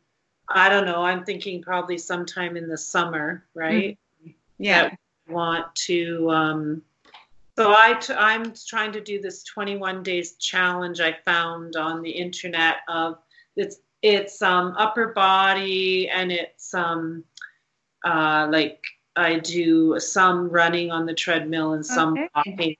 I 0.48 0.68
don't 0.68 0.84
know. 0.84 1.02
I'm 1.02 1.24
thinking 1.24 1.62
probably 1.62 1.96
sometime 1.96 2.56
in 2.56 2.68
the 2.68 2.76
summer, 2.76 3.46
right? 3.54 3.96
Yeah. 4.58 4.82
that 4.90 4.98
want 5.28 5.74
to 5.74 6.30
um 6.30 6.82
so 7.56 7.72
I 7.72 7.94
t- 7.94 8.12
I'm 8.12 8.52
trying 8.66 8.92
to 8.92 9.00
do 9.00 9.20
this 9.22 9.44
21 9.44 10.02
days 10.02 10.34
challenge 10.34 11.00
I 11.00 11.12
found 11.24 11.76
on 11.76 12.02
the 12.02 12.10
internet 12.10 12.78
of 12.88 13.18
it's 13.56 13.76
it's 14.04 14.42
um 14.42 14.74
upper 14.76 15.08
body 15.08 16.10
and 16.10 16.30
it's 16.30 16.74
um 16.74 17.24
uh 18.04 18.46
like 18.50 18.84
I 19.16 19.38
do 19.38 19.98
some 19.98 20.50
running 20.50 20.90
on 20.90 21.06
the 21.06 21.14
treadmill 21.14 21.72
and 21.72 21.86
some 21.86 22.14
Okay. 22.14 22.28
walking. 22.34 22.76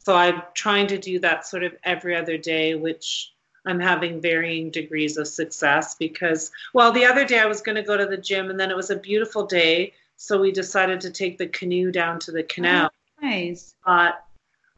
So 0.00 0.14
I'm 0.14 0.42
trying 0.54 0.86
to 0.88 0.98
do 0.98 1.18
that 1.20 1.46
sort 1.46 1.64
of 1.64 1.74
every 1.84 2.14
other 2.14 2.36
day, 2.36 2.74
which 2.74 3.32
I'm 3.66 3.80
having 3.80 4.20
varying 4.20 4.70
degrees 4.70 5.16
of 5.16 5.28
success 5.28 5.94
because, 5.94 6.50
well, 6.74 6.92
the 6.92 7.04
other 7.04 7.24
day 7.24 7.38
I 7.38 7.46
was 7.46 7.60
going 7.60 7.76
to 7.76 7.82
go 7.82 7.96
to 7.96 8.06
the 8.06 8.16
gym 8.16 8.50
and 8.50 8.58
then 8.58 8.70
it 8.70 8.76
was 8.76 8.90
a 8.90 8.96
beautiful 8.96 9.46
day. 9.46 9.92
So 10.16 10.40
we 10.40 10.50
decided 10.52 11.00
to 11.02 11.10
take 11.10 11.38
the 11.38 11.48
canoe 11.48 11.90
down 11.92 12.18
to 12.20 12.32
the 12.32 12.42
canal. 12.42 12.90
nice. 13.22 13.74
But 13.84 14.24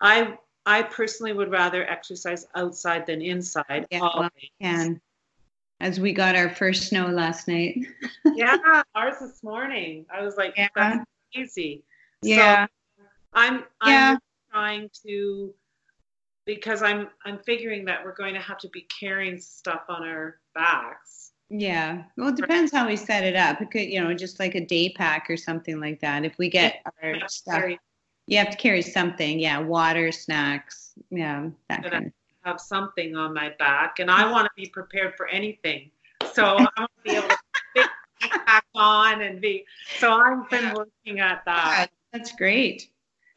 I 0.00 0.38
I 0.66 0.82
personally 0.82 1.32
would 1.32 1.50
rather 1.50 1.88
exercise 1.88 2.46
outside 2.54 3.06
than 3.06 3.22
inside. 3.22 3.86
Yeah, 3.90 4.00
always. 4.00 4.30
can. 4.60 5.00
As 5.80 6.00
we 6.00 6.12
got 6.12 6.34
our 6.34 6.48
first 6.50 6.88
snow 6.88 7.06
last 7.06 7.46
night. 7.46 7.78
yeah, 8.34 8.82
ours 8.94 9.14
this 9.20 9.42
morning. 9.44 10.04
I 10.12 10.22
was 10.22 10.36
like, 10.36 10.54
Yeah. 10.56 10.68
that's 10.74 11.04
crazy. 11.32 11.84
Yeah. 12.22 12.66
So 12.96 13.04
I'm 13.32 13.64
I'm 13.80 13.92
Yeah. 13.92 14.16
trying 14.50 14.90
to 15.06 15.54
because 16.46 16.82
I'm 16.82 17.08
I'm 17.24 17.38
figuring 17.38 17.84
that 17.84 18.04
we're 18.04 18.14
going 18.14 18.34
to 18.34 18.40
have 18.40 18.58
to 18.58 18.68
be 18.70 18.82
carrying 19.00 19.38
stuff 19.38 19.82
on 19.88 20.02
our 20.02 20.40
backs. 20.54 21.32
Yeah. 21.50 22.02
Well, 22.16 22.28
it 22.30 22.36
depends 22.36 22.72
how 22.72 22.88
we 22.88 22.96
set 22.96 23.22
it 23.24 23.36
up. 23.36 23.62
It 23.62 23.70
could, 23.70 23.82
you 23.88 24.02
know, 24.02 24.12
just 24.14 24.38
like 24.40 24.54
a 24.56 24.64
day 24.66 24.90
pack 24.90 25.30
or 25.30 25.36
something 25.36 25.80
like 25.80 26.00
that. 26.00 26.24
If 26.24 26.36
we 26.38 26.50
get 26.50 26.82
our 27.02 27.14
stuff, 27.28 27.54
Carry- 27.60 27.78
you 28.26 28.36
have 28.38 28.50
to 28.50 28.56
carry 28.56 28.82
something. 28.82 29.38
Yeah. 29.38 29.58
Water, 29.60 30.10
snacks. 30.10 30.92
Yeah. 31.10 31.50
That 31.68 31.84
kind 31.84 32.06
of 32.06 32.12
have 32.48 32.60
something 32.60 33.16
on 33.16 33.34
my 33.34 33.50
back, 33.58 33.98
and 33.98 34.10
I 34.10 34.22
mm-hmm. 34.22 34.32
want 34.32 34.46
to 34.46 34.50
be 34.56 34.68
prepared 34.68 35.14
for 35.16 35.28
anything. 35.28 35.90
So 36.32 36.44
I 36.44 36.54
want 36.54 36.90
to 36.96 37.02
be 37.04 37.16
able 37.16 37.28
to 37.28 37.36
backpack 38.20 38.62
on 38.74 39.22
and 39.22 39.40
be. 39.40 39.64
So 39.98 40.12
I've 40.12 40.48
been 40.50 40.64
Yeah. 40.64 40.74
working 40.74 41.20
at 41.20 41.42
Yeah, 41.46 41.54
that. 41.54 41.90
That's 42.12 42.32
great. 42.32 42.90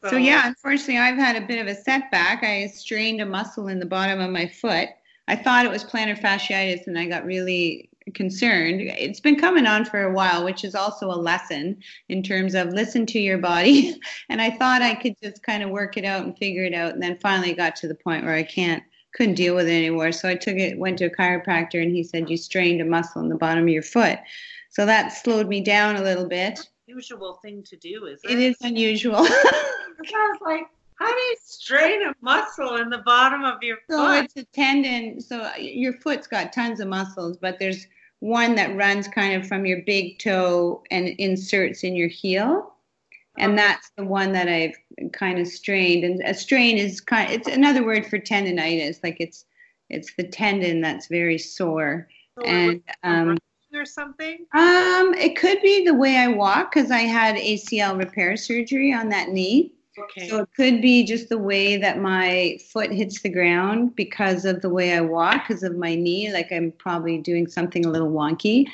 So 0.09 0.18
yeah, 0.18 0.47
unfortunately, 0.47 0.97
I've 0.97 1.18
had 1.18 1.36
a 1.36 1.45
bit 1.45 1.59
of 1.59 1.68
a 1.68 1.76
setback. 1.76 2.43
I 2.43 2.66
strained 2.68 3.22
a 3.22 3.26
muscle 3.26 3.68
in 3.68 3.80
the 3.80 3.86
bottom 3.86 4.20
of 4.20 4.32
my 4.32 4.47
foot. 4.47 4.89
I 5.28 5.36
thought 5.36 5.66
it 5.66 5.72
was 5.72 5.84
plantar 5.84 6.20
fasciitis, 6.20 6.88
and 6.88 6.97
I 6.97 7.05
got 7.05 7.24
really 7.24 7.89
concerned. 8.16 8.82
It's 8.82 9.20
been 9.20 9.39
coming 9.39 9.68
on 9.68 9.86
for 9.86 10.03
a 10.03 10.12
while, 10.12 10.43
which 10.43 10.64
is 10.64 10.74
also 10.74 11.12
a 11.12 11.14
lesson 11.16 11.78
in 12.09 12.24
terms 12.24 12.55
of 12.55 12.70
listen 12.70 13.05
to 13.07 13.20
your 13.20 13.38
body. 13.38 13.95
And 14.30 14.41
I 14.41 14.49
thought 14.49 14.82
I 14.82 14.95
could 14.95 15.16
just 15.22 15.43
kind 15.43 15.62
of 15.62 15.70
work 15.70 15.97
it 15.97 16.05
out 16.05 16.26
and 16.26 16.38
figure 16.38 16.64
it 16.64 16.74
out, 16.74 16.93
and 16.93 17.03
then 17.03 17.18
finally 17.20 17.53
got 17.53 17.76
to 17.78 17.88
the 17.88 17.95
point 17.95 18.26
where 18.26 18.34
I 18.34 18.43
can't 18.43 18.82
couldn't 19.14 19.36
deal 19.36 19.55
with 19.55 19.68
it 19.68 19.74
anymore. 19.74 20.12
So 20.12 20.30
I 20.30 20.36
took 20.36 20.55
it, 20.55 20.78
went 20.78 20.97
to 20.99 21.05
a 21.05 21.09
chiropractor, 21.09 21.82
and 21.82 21.91
he 21.91 22.03
said 22.03 22.30
you 22.30 22.38
strained 22.38 22.82
a 22.82 22.86
muscle 22.86 23.22
in 23.22 23.30
the 23.30 23.36
bottom 23.36 23.64
of 23.64 23.70
your 23.70 23.84
foot. 23.84 24.20
So 24.70 24.86
that 24.86 25.09
slowed 25.09 25.47
me 25.47 25.62
down 25.62 25.97
a 25.97 26.01
little 26.01 26.28
bit. 26.28 26.59
usual 26.86 27.39
thing 27.41 27.64
to 27.64 27.76
do, 27.76 28.05
is 28.05 28.22
it? 28.24 28.32
It 28.32 28.39
is 28.39 28.55
unusual. 28.62 29.16
I 29.26 29.26
was 30.03 30.39
like, 30.41 30.64
how 30.95 31.07
do 31.07 31.20
you 31.20 31.36
strain 31.43 32.03
a 32.03 32.14
muscle 32.22 32.76
in 32.76 32.89
the 32.89 32.99
bottom 32.99 33.43
of 33.43 33.62
your 33.64 33.78
foot? 33.88 33.95
So 33.95 34.12
it's 34.12 34.36
a 34.38 34.43
tendon. 34.53 35.20
So 35.20 35.51
your 35.57 35.93
foot's 35.93 36.28
got 36.28 36.53
tons 36.53 36.80
of 36.80 36.88
muscles, 36.88 37.38
but 37.38 37.57
there's 37.59 37.88
one 38.20 38.53
that 38.55 38.76
runs 38.76 39.07
kind 39.07 39.34
of 39.34 39.47
from 39.47 39.66
your 39.66 39.82
big 39.82 40.20
toe 40.20 40.84
and 40.91 41.07
inserts 41.07 41.84
in 41.84 41.95
your 41.95 42.07
heel. 42.07 42.74
And 43.38 43.58
that's 43.58 43.92
the 43.98 44.04
one 44.04 44.34
that 44.34 44.48
I've 44.48 44.76
kind 45.14 45.40
of 45.40 45.48
strained. 45.48 46.04
And 46.04 46.22
a 46.26 46.34
strain 46.34 46.78
is 46.78 47.02
kind 47.02 47.32
it's 47.32 47.48
another 47.48 47.84
word 47.84 48.06
for 48.06 48.20
tendonitis. 48.20 49.00
Like 49.04 49.18
it's 49.20 49.46
it's 49.90 50.14
the 50.16 50.24
tendon 50.24 50.82
that's 50.82 51.08
very 51.08 51.38
sore. 51.38 52.08
So 52.38 52.46
And 52.46 52.82
um 53.04 53.38
or 53.74 53.86
something. 53.86 54.46
um 54.54 55.14
it 55.14 55.38
could 55.38 55.62
be 55.62 55.86
the 55.86 55.94
way 55.94 56.18
I 56.18 56.28
walk 56.28 56.74
because 56.74 56.92
I 56.92 57.02
had 57.02 57.36
ACL 57.36 57.98
repair 57.98 58.36
surgery 58.36 58.94
on 58.94 59.10
that 59.10 59.30
knee. 59.30 59.74
Okay. 59.98 60.28
So 60.28 60.40
it 60.40 60.50
could 60.56 60.82
be 60.82 61.04
just 61.04 61.30
the 61.30 61.38
way 61.38 61.78
that 61.78 62.00
my 62.00 62.58
foot 62.72 62.92
hits 62.92 63.22
the 63.22 63.30
ground 63.30 63.96
because 63.96 64.46
of 64.46 64.62
the 64.62 64.70
way 64.70 64.94
I 64.94 65.02
walk, 65.02 65.48
because 65.48 65.64
of 65.64 65.78
my 65.78 65.96
knee. 65.96 66.32
Like 66.32 66.52
I'm 66.52 66.72
probably 66.78 67.18
doing 67.18 67.48
something 67.48 67.86
a 67.86 67.90
little 67.90 68.12
wonky. 68.12 68.68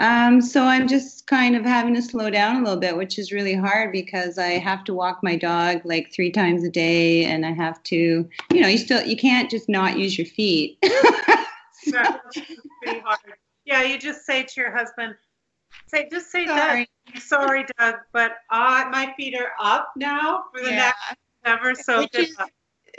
Um, 0.00 0.40
so 0.40 0.64
I'm 0.64 0.88
just 0.88 1.26
kind 1.26 1.54
of 1.54 1.62
having 1.64 1.94
to 1.94 2.00
slow 2.00 2.30
down 2.30 2.56
a 2.56 2.60
little 2.64 2.80
bit, 2.80 2.96
which 2.96 3.18
is 3.18 3.32
really 3.32 3.54
hard 3.54 3.92
because 3.92 4.38
I 4.38 4.52
have 4.58 4.82
to 4.84 4.94
walk 4.94 5.20
my 5.22 5.36
dog 5.36 5.82
like 5.84 6.10
three 6.12 6.30
times 6.30 6.64
a 6.64 6.70
day, 6.70 7.26
and 7.26 7.44
I 7.44 7.52
have 7.52 7.82
to, 7.84 7.96
you 8.50 8.60
know, 8.60 8.66
you 8.68 8.78
still 8.78 9.04
you 9.06 9.16
can't 9.16 9.50
just 9.50 9.68
not 9.68 9.98
use 9.98 10.16
your 10.16 10.26
feet. 10.26 10.78
That's 10.82 12.40
pretty 12.82 13.00
hard. 13.00 13.18
Yeah, 13.66 13.82
you 13.82 13.98
just 13.98 14.24
say 14.24 14.42
to 14.42 14.52
your 14.60 14.74
husband, 14.74 15.14
say 15.86 16.08
just 16.10 16.30
say 16.32 16.46
Sorry. 16.46 16.88
Doug, 17.12 17.22
sorry, 17.22 17.66
Doug, 17.78 17.96
but 18.12 18.32
uh, 18.50 18.86
my 18.90 19.12
feet 19.16 19.34
are 19.38 19.52
up 19.60 19.92
now 19.96 20.44
for 20.52 20.62
the 20.62 20.70
Yeah. 20.70 20.76
next 20.76 21.16
ever 21.44 21.74
so 21.74 21.98
Which 22.00 22.12
good. 22.12 22.28
is- 22.28 22.36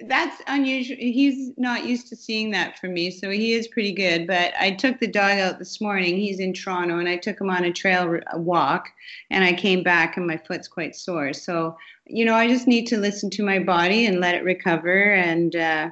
that's 0.08 0.42
unusual. 0.48 0.98
He's 1.00 1.52
not 1.58 1.86
used 1.86 2.08
to 2.10 2.16
seeing 2.16 2.52
that 2.52 2.80
from 2.80 2.94
me, 2.94 3.12
so 3.12 3.30
he 3.30 3.54
is 3.54 3.68
pretty 3.68 3.94
good. 3.94 4.28
But 4.28 4.54
I 4.60 4.72
took 4.72 5.00
the 5.00 5.08
dog 5.08 5.38
out 5.40 5.60
this 5.60 5.80
morning. 5.82 6.18
He's 6.18 6.40
in 6.40 6.54
Toronto, 6.54 7.00
and 7.00 7.08
I 7.10 7.18
took 7.18 7.40
him 7.40 7.50
on 7.50 7.64
a 7.66 7.72
trail 7.74 8.20
walk, 8.36 8.90
and 9.30 9.44
I 9.44 9.54
came 9.54 9.84
back, 9.84 10.18
and 10.18 10.28
my 10.28 10.38
foot's 10.38 10.68
quite 10.68 10.96
sore. 10.96 11.34
So, 11.34 11.78
you 12.06 12.26
know, 12.26 12.36
I 12.36 12.48
just 12.48 12.68
need 12.68 12.88
to 12.88 12.98
listen 12.98 13.30
to 13.32 13.44
my 13.44 13.60
body 13.60 14.06
and 14.06 14.20
let 14.20 14.36
it 14.36 14.44
recover, 14.44 15.14
and 15.14 15.56
uh, 15.56 15.90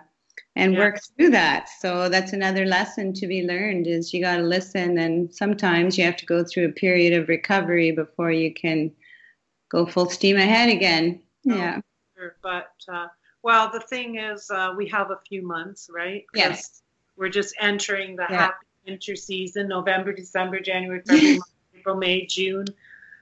and 0.56 0.74
Yeah. 0.74 0.80
work 0.80 1.00
through 1.18 1.30
that. 1.32 1.70
So 1.80 2.10
that's 2.10 2.34
another 2.34 2.66
lesson 2.66 3.14
to 3.14 3.28
be 3.28 3.44
learned: 3.48 3.88
is 3.88 4.14
you 4.14 4.22
got 4.22 4.38
to 4.38 4.44
listen, 4.44 4.98
and 4.98 5.34
sometimes 5.34 5.98
you 5.98 6.04
have 6.06 6.18
to 6.18 6.26
go 6.26 6.44
through 6.44 6.66
a 6.68 6.72
period 6.72 7.14
of 7.14 7.30
recovery 7.30 7.92
before 7.92 8.32
you 8.32 8.54
can 8.54 8.92
go 9.70 9.86
full 9.86 10.10
steam 10.10 10.38
ahead 10.38 10.70
again. 10.70 11.22
Oh. 11.50 11.56
Yeah. 11.56 11.82
Sure, 12.18 12.36
But 12.42 12.74
uh, 12.92 13.08
well, 13.44 13.70
the 13.72 13.80
thing 13.80 14.18
is, 14.18 14.50
uh, 14.52 14.74
we 14.76 14.88
have 14.90 15.12
a 15.12 15.20
few 15.28 15.42
months, 15.42 15.90
right? 15.94 16.26
Yes. 16.34 16.82
We're 17.18 17.30
just 17.30 17.56
entering 17.60 18.16
the 18.16 18.26
Yeah. 18.30 18.38
happy 18.38 18.66
winter 18.86 19.16
season: 19.16 19.68
November, 19.68 20.14
December, 20.14 20.60
January, 20.60 21.02
February, 21.06 21.38
March, 21.38 21.50
April, 21.76 21.96
May, 21.98 22.26
June. 22.26 22.66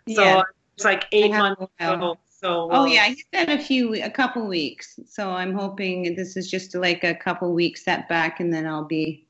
So 0.10 0.24
Yeah. 0.24 0.42
it's 0.76 0.86
like 0.86 1.06
eight 1.12 1.32
months 1.32 1.62
a 1.62 1.68
while. 1.86 1.96
ago. 1.96 2.20
So 2.30 2.70
Oh 2.72 2.86
yeah, 2.86 3.06
he 3.06 3.24
said 3.34 3.50
a 3.50 3.58
few, 3.58 3.96
a 3.96 4.10
couple 4.10 4.48
weeks. 4.48 5.00
So 5.08 5.32
I'm 5.32 5.54
hoping 5.54 6.16
this 6.16 6.38
is 6.38 6.50
just 6.50 6.76
like 6.76 7.04
a 7.04 7.16
couple 7.16 7.54
weeks 7.54 7.84
setback, 7.84 8.40
and 8.40 8.54
then 8.54 8.68
I'll 8.68 8.86
be 8.86 9.28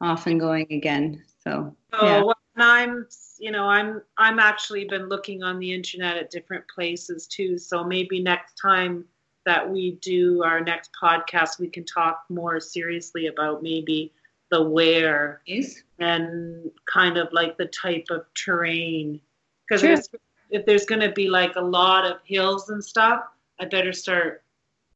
off 0.00 0.26
and 0.26 0.40
going 0.40 0.66
again. 0.70 1.22
So 1.44 1.76
So 1.92 2.04
yeah, 2.06 2.22
when 2.22 2.34
I'm, 2.56 3.06
you 3.38 3.50
know, 3.50 3.64
I'm 3.66 4.02
I'm 4.16 4.38
actually 4.38 4.84
been 4.86 5.08
looking 5.08 5.42
on 5.42 5.58
the 5.58 5.72
internet 5.72 6.16
at 6.16 6.30
different 6.30 6.64
places 6.74 7.26
too. 7.26 7.58
So 7.58 7.84
maybe 7.84 8.22
next 8.22 8.54
time 8.54 9.04
that 9.48 9.66
we 9.70 9.92
do 10.02 10.42
our 10.44 10.60
next 10.60 10.90
podcast, 11.02 11.58
we 11.58 11.68
can 11.68 11.82
talk 11.82 12.24
more 12.28 12.60
seriously 12.60 13.28
about 13.28 13.62
maybe 13.62 14.12
the 14.50 14.62
where 14.62 15.40
Yes. 15.46 15.82
and 15.98 16.70
kind 16.84 17.16
of 17.16 17.32
like 17.32 17.56
the 17.56 17.64
type 17.64 18.04
of 18.10 18.26
terrain. 18.34 19.18
Because 19.66 19.80
Sure. 19.80 19.92
if, 19.92 20.04
if 20.50 20.66
there's 20.66 20.84
going 20.84 21.00
to 21.00 21.10
be 21.12 21.30
like 21.30 21.56
a 21.56 21.62
lot 21.62 22.04
of 22.04 22.18
hills 22.24 22.68
and 22.68 22.84
stuff, 22.84 23.24
I 23.58 23.64
better 23.64 23.94
start 23.94 24.44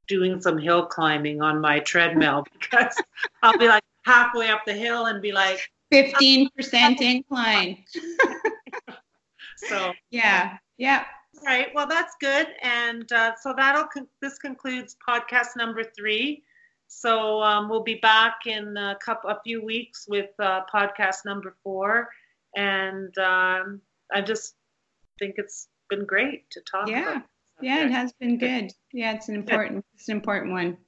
doing 0.07 0.39
some 0.43 0.59
hill 0.59 0.85
climbing 0.85 1.41
on 1.41 1.59
my 1.59 1.81
treadmill 1.81 2.45
because 2.61 2.95
I'll 3.43 3.57
be 3.57 3.69
like 3.69 3.83
halfway 4.05 4.51
up 4.51 4.67
the 4.67 4.75
hill 4.75 5.07
and 5.07 5.23
be 5.23 5.33
like, 5.33 5.61
fifteen 5.91 6.47
ah, 6.49 6.51
percent 6.57 7.01
incline. 7.01 7.83
so. 9.57 9.95
Yeah, 10.11 10.59
yeah. 10.77 11.05
All 11.43 11.49
right. 11.49 11.69
Well, 11.75 11.89
that's 11.89 12.15
good. 12.21 12.47
And 12.63 13.11
uh, 13.13 13.33
so 13.41 13.53
that'll 13.57 13.89
con- 13.93 14.07
this 14.21 14.39
concludes 14.39 14.97
podcast 15.09 15.57
number 15.57 15.83
three. 15.83 16.45
So 16.87 17.43
um, 17.43 17.69
we'll 17.69 17.83
be 17.83 17.97
back 17.97 18.47
in 18.47 18.77
a 18.77 18.97
couple 19.05 19.31
a 19.31 19.41
few 19.43 19.65
weeks 19.65 20.07
with 20.09 20.31
uh, 20.39 20.61
podcast 20.73 21.25
number 21.25 21.57
four. 21.65 22.09
And 22.55 23.17
um, 23.19 23.81
I 24.13 24.21
just 24.21 24.55
think 25.19 25.35
it's 25.37 25.67
been 25.91 26.07
great 26.07 26.49
to 26.51 26.61
talk. 26.61 26.89
Yeah. 26.89 27.23
Yeah, 27.61 27.87
it 27.87 27.91
has 27.91 28.13
been 28.13 28.39
good. 28.39 28.71
Yeah, 28.93 29.13
it's 29.15 29.29
an 29.29 29.35
important, 29.35 29.85
it's 29.95 30.09
an 30.09 30.17
important 30.17 30.53
one. 30.53 30.79